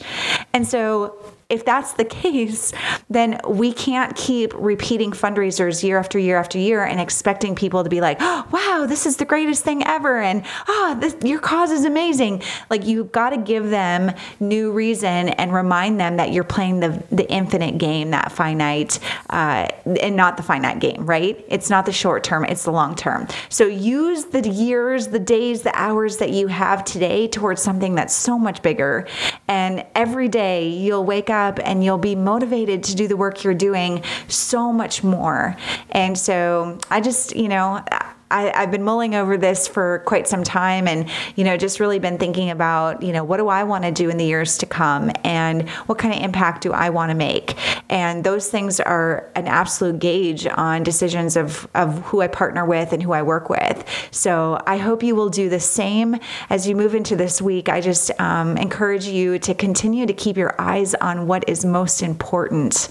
And 0.54 0.66
so 0.68 1.18
if 1.50 1.64
that's 1.64 1.94
the 1.94 2.04
case, 2.04 2.74
then 3.10 3.40
we 3.48 3.72
can't 3.72 4.14
keep 4.18 4.52
repeating 4.54 5.12
fundraisers 5.12 5.82
year 5.82 5.98
after 5.98 6.20
year 6.20 6.38
after 6.38 6.58
year 6.58 6.84
and 6.84 7.00
expecting 7.00 7.56
people 7.56 7.86
to 7.86 7.90
be 7.90 8.02
like, 8.02 8.18
oh, 8.20 8.46
wow, 8.52 8.86
this 8.86 9.06
is 9.06 9.16
the 9.16 9.24
greatest 9.24 9.64
thing 9.64 9.82
ever. 9.86 10.20
And 10.22 10.44
oh, 10.68 11.14
your 11.24 11.40
cause 11.40 11.72
is 11.72 11.86
amazing. 11.86 12.44
Like 12.70 12.86
you've 12.86 13.14
got 13.14 13.30
to 13.30 13.38
give 13.38 13.70
them 13.70 14.12
new 14.42 14.74
reason 14.74 15.30
and 15.30 15.54
remind 15.54 16.02
them 16.02 16.18
that 16.18 16.34
you're 16.34 16.44
playing 16.44 16.82
the, 16.82 17.02
the 17.12 17.30
infinite 17.32 17.78
game, 17.78 18.12
that 18.12 18.34
finite, 18.34 19.00
uh, 19.30 19.70
and 20.02 20.18
not 20.18 20.36
the 20.36 20.44
finite 20.44 20.80
game, 20.80 21.06
right? 21.06 21.46
It's 21.48 21.70
not 21.70 21.86
the 21.86 21.94
short 21.94 22.26
term, 22.26 22.44
it's 22.44 22.66
the 22.66 22.72
long 22.72 22.94
term. 22.94 23.26
So 23.48 23.68
use 23.68 24.26
the 24.26 24.48
years, 24.50 25.08
the 25.08 25.20
days, 25.20 25.62
the 25.62 25.74
hours 25.80 26.18
that 26.18 26.32
you 26.32 26.48
have 26.48 26.84
today 26.84 27.30
towards 27.30 27.62
something 27.62 27.96
that's 27.96 28.14
so 28.14 28.38
much 28.38 28.62
bigger. 28.62 29.08
And 29.48 29.86
every 29.96 30.28
day 30.28 30.68
you'll 30.68 31.06
wake 31.06 31.30
up 31.30 31.37
up 31.38 31.60
and 31.64 31.84
you'll 31.84 31.98
be 31.98 32.16
motivated 32.16 32.84
to 32.86 32.96
do 32.96 33.08
the 33.08 33.16
work 33.16 33.44
you're 33.44 33.54
doing 33.54 34.04
so 34.28 34.74
much 34.74 35.04
more. 35.04 35.56
And 35.92 36.18
so 36.18 36.80
I 36.90 37.00
just, 37.00 37.36
you 37.36 37.48
know, 37.48 37.84
I, 38.30 38.52
have 38.60 38.72
been 38.72 38.84
mulling 38.84 39.16
over 39.16 39.38
this 39.38 39.68
for 39.68 40.00
quite 40.06 40.28
some 40.28 40.44
time 40.44 40.88
and, 40.88 41.10
you 41.36 41.44
know, 41.44 41.58
just 41.58 41.80
really 41.80 42.00
been 42.00 42.18
thinking 42.18 42.50
about, 42.50 43.02
you 43.02 43.14
know, 43.14 43.24
what 43.24 43.38
do 43.38 43.48
I 43.48 43.64
want 43.64 43.84
to 43.86 43.92
do 43.92 44.10
in 44.10 44.18
the 44.18 44.26
years 44.26 44.58
to 44.60 44.66
come 44.66 45.12
and 45.24 45.70
what 45.88 45.98
kind 45.98 46.14
of 46.14 46.22
impact 46.22 46.64
do 46.64 46.74
I 46.74 46.90
want 46.90 47.10
to 47.12 47.16
make? 47.16 47.56
And 47.90 48.24
those 48.24 48.50
things 48.50 48.80
are 48.80 49.32
an 49.36 49.48
absolute 49.48 50.00
gauge 50.00 50.46
on 50.46 50.84
decisions 50.84 51.38
of, 51.38 51.68
of 51.74 52.00
who 52.04 52.22
I 52.22 52.28
partner 52.28 52.66
with 52.66 52.92
and 52.92 53.02
who 53.02 53.14
I 53.14 53.22
work 53.22 53.50
with. 53.50 53.86
So 54.12 54.62
I 54.66 54.78
hope 54.78 55.04
you 55.04 55.16
will 55.16 55.30
do 55.30 55.50
the 55.50 55.60
same 55.60 56.18
as 56.50 56.68
you 56.68 56.76
move 56.76 56.96
into 56.96 57.16
this 57.16 57.42
week. 57.42 57.70
I 57.70 57.82
just 57.82 58.12
um, 58.20 58.58
encourage 58.58 59.08
you 59.08 59.40
to 59.40 59.54
continue 59.54 60.06
to 60.06 60.14
keep 60.14 60.38
your 60.38 60.60
eyes 60.60 60.96
on 60.96 61.28
what 61.28 61.48
is 61.48 61.64
most 61.64 62.02
important. 62.02 62.90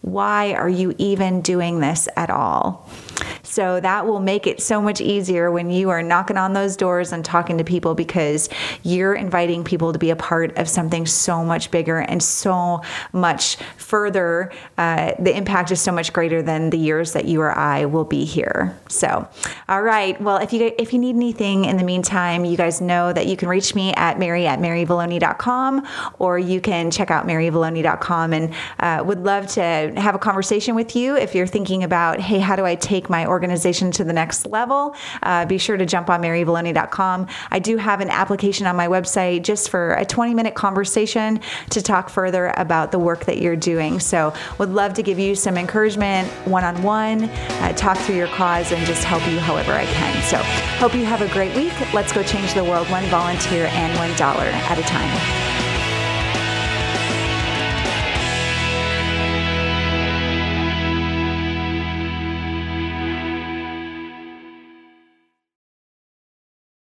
Why 0.00 0.54
are 0.54 0.68
you 0.68 0.94
even 0.98 1.40
doing 1.40 1.80
this 1.80 2.08
at 2.16 2.30
all? 2.30 2.88
So 3.42 3.80
that 3.80 4.06
will 4.06 4.20
make 4.20 4.46
it 4.46 4.62
so 4.62 4.80
much 4.80 5.00
easier 5.00 5.50
when 5.50 5.70
you 5.70 5.90
are 5.90 6.02
knocking 6.02 6.36
on 6.36 6.52
those 6.52 6.76
doors 6.76 7.12
and 7.12 7.24
talking 7.24 7.58
to 7.58 7.64
people 7.64 7.94
because 7.94 8.48
you're 8.82 9.14
inviting 9.14 9.64
people 9.64 9.92
to 9.92 9.98
be 9.98 10.10
a 10.10 10.16
part 10.16 10.56
of 10.56 10.68
something 10.68 11.06
so 11.06 11.44
much 11.44 11.70
bigger 11.70 11.98
and 11.98 12.22
so 12.22 12.80
much 13.12 13.56
further. 13.76 14.52
Uh, 14.78 15.12
the 15.18 15.36
impact 15.36 15.70
is 15.70 15.80
so 15.80 15.92
much 15.92 16.12
greater 16.12 16.42
than 16.42 16.70
the 16.70 16.78
years 16.78 17.12
that 17.12 17.26
you 17.26 17.40
or 17.40 17.56
I 17.56 17.84
will 17.84 18.04
be 18.04 18.24
here. 18.24 18.78
So, 18.88 19.28
all 19.68 19.82
right. 19.82 20.20
Well, 20.20 20.36
if 20.38 20.52
you 20.52 20.72
if 20.78 20.92
you 20.92 20.98
need 20.98 21.16
anything 21.16 21.64
in 21.64 21.76
the 21.76 21.84
meantime, 21.84 22.44
you 22.44 22.56
guys 22.56 22.80
know 22.80 23.12
that 23.12 23.26
you 23.26 23.36
can 23.36 23.48
reach 23.48 23.74
me 23.74 23.92
at 23.94 24.18
mary 24.18 24.46
at 24.46 24.58
maryvallone.com 24.60 25.86
or 26.18 26.38
you 26.38 26.60
can 26.60 26.90
check 26.90 27.10
out 27.10 27.26
maryvallone.com 27.26 28.32
and 28.32 28.54
uh, 28.78 29.02
would 29.04 29.20
love 29.24 29.46
to 29.48 29.92
have 29.96 30.14
a 30.14 30.18
conversation 30.18 30.74
with 30.74 30.96
you 30.96 31.16
if 31.16 31.34
you're 31.34 31.46
thinking 31.46 31.84
about, 31.84 32.20
hey, 32.20 32.38
how 32.38 32.56
do 32.56 32.64
I 32.64 32.74
take 32.74 33.01
my 33.08 33.26
organization 33.26 33.90
to 33.92 34.04
the 34.04 34.12
next 34.12 34.46
level, 34.46 34.94
uh, 35.22 35.44
be 35.46 35.58
sure 35.58 35.76
to 35.76 35.86
jump 35.86 36.10
on 36.10 36.22
maryvallone.com. 36.22 37.26
I 37.50 37.58
do 37.58 37.76
have 37.76 38.00
an 38.00 38.10
application 38.10 38.66
on 38.66 38.76
my 38.76 38.88
website 38.88 39.42
just 39.42 39.70
for 39.70 39.94
a 39.94 40.04
20 40.04 40.34
minute 40.34 40.54
conversation 40.54 41.40
to 41.70 41.82
talk 41.82 42.08
further 42.08 42.52
about 42.56 42.92
the 42.92 42.98
work 42.98 43.24
that 43.26 43.38
you're 43.38 43.56
doing. 43.56 44.00
So, 44.00 44.34
would 44.58 44.70
love 44.70 44.94
to 44.94 45.02
give 45.02 45.18
you 45.18 45.34
some 45.34 45.56
encouragement 45.56 46.28
one 46.46 46.64
on 46.64 46.82
one, 46.82 47.28
talk 47.76 47.98
through 47.98 48.16
your 48.16 48.28
cause, 48.28 48.72
and 48.72 48.84
just 48.86 49.04
help 49.04 49.26
you 49.28 49.38
however 49.38 49.72
I 49.72 49.86
can. 49.86 50.22
So, 50.22 50.38
hope 50.78 50.94
you 50.94 51.04
have 51.04 51.22
a 51.22 51.28
great 51.28 51.54
week. 51.56 51.72
Let's 51.92 52.12
go 52.12 52.22
change 52.22 52.54
the 52.54 52.64
world 52.64 52.88
one 52.90 53.04
volunteer 53.06 53.66
and 53.66 53.96
one 53.98 54.16
dollar 54.16 54.44
at 54.44 54.78
a 54.78 54.82
time. 54.82 55.61